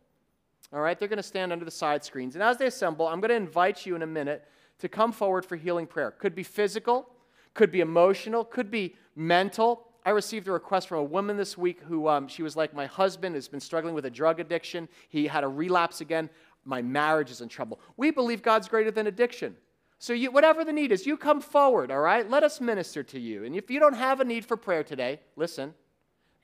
[0.72, 2.36] All right, they're going to stand under the side screens.
[2.36, 4.46] And as they assemble, I'm going to invite you in a minute
[4.80, 6.10] to come forward for healing prayer.
[6.10, 7.08] Could be physical,
[7.54, 9.86] could be emotional, could be mental.
[10.04, 12.86] I received a request from a woman this week who um, she was like, My
[12.86, 14.88] husband has been struggling with a drug addiction.
[15.08, 16.30] He had a relapse again.
[16.64, 17.80] My marriage is in trouble.
[17.96, 19.56] We believe God's greater than addiction.
[20.00, 22.28] So, you, whatever the need is, you come forward, all right?
[22.28, 23.44] Let us minister to you.
[23.44, 25.74] And if you don't have a need for prayer today, listen,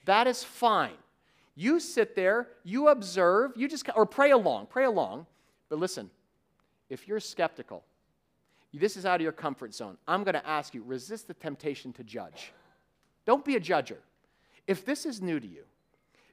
[0.07, 0.96] that is fine.
[1.55, 5.26] You sit there, you observe, you just, or pray along, pray along.
[5.68, 6.11] But listen,
[6.90, 7.84] if you're skeptical,
[8.72, 9.96] this is out of your comfort zone.
[10.09, 12.52] I'm going to ask you resist the temptation to judge.
[13.24, 13.98] Don't be a judger.
[14.66, 15.62] If this is new to you,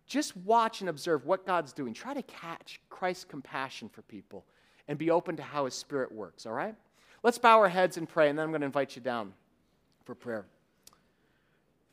[0.08, 1.94] just watch and observe what God's doing.
[1.94, 4.46] Try to catch Christ's compassion for people
[4.88, 6.76] and be open to how His Spirit works, all right?
[7.24, 9.34] Let's bow our heads and pray, and then I'm going to invite you down
[10.06, 10.46] for prayer.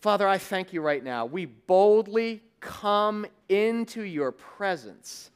[0.00, 1.26] Father, I thank you right now.
[1.26, 5.30] We boldly come into your presence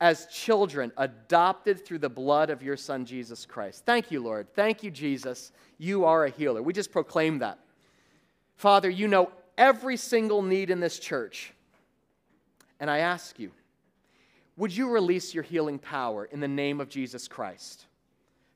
[0.00, 3.84] as children adopted through the blood of your Son, Jesus Christ.
[3.84, 4.46] Thank you, Lord.
[4.54, 5.52] Thank you, Jesus.
[5.78, 6.62] You are a healer.
[6.62, 7.58] We just proclaim that.
[8.56, 11.52] Father, you know every single need in this church.
[12.78, 13.50] And I ask you,
[14.56, 17.86] would you release your healing power in the name of Jesus Christ?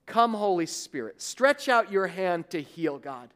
[0.06, 3.30] Come, Holy Spirit, stretch out your hand to heal, God.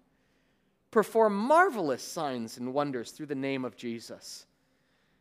[0.91, 4.47] Perform marvelous signs and wonders through the name of Jesus.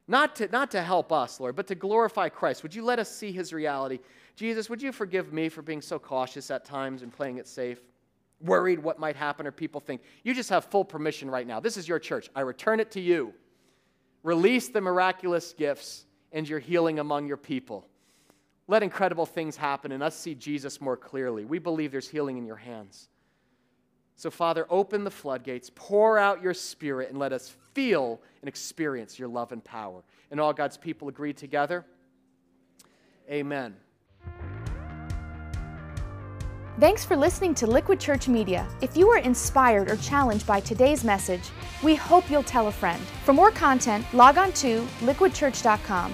[0.07, 2.63] Not to, not to help us, Lord, but to glorify Christ.
[2.63, 3.99] Would you let us see his reality?
[4.35, 7.79] Jesus, would you forgive me for being so cautious at times and playing it safe?
[8.41, 10.01] Worried what might happen or people think.
[10.23, 11.59] You just have full permission right now.
[11.59, 12.29] This is your church.
[12.35, 13.33] I return it to you.
[14.23, 17.87] Release the miraculous gifts and your healing among your people.
[18.67, 21.45] Let incredible things happen and us see Jesus more clearly.
[21.45, 23.09] We believe there's healing in your hands.
[24.15, 29.19] So, Father, open the floodgates, pour out your spirit, and let us feel and experience
[29.19, 30.03] your love and power.
[30.31, 31.85] And all God's people agree together.
[33.29, 33.75] Amen.
[36.79, 38.67] Thanks for listening to Liquid Church Media.
[38.81, 41.43] If you were inspired or challenged by today's message,
[41.83, 43.01] we hope you'll tell a friend.
[43.23, 46.13] For more content, log on to liquidchurch.com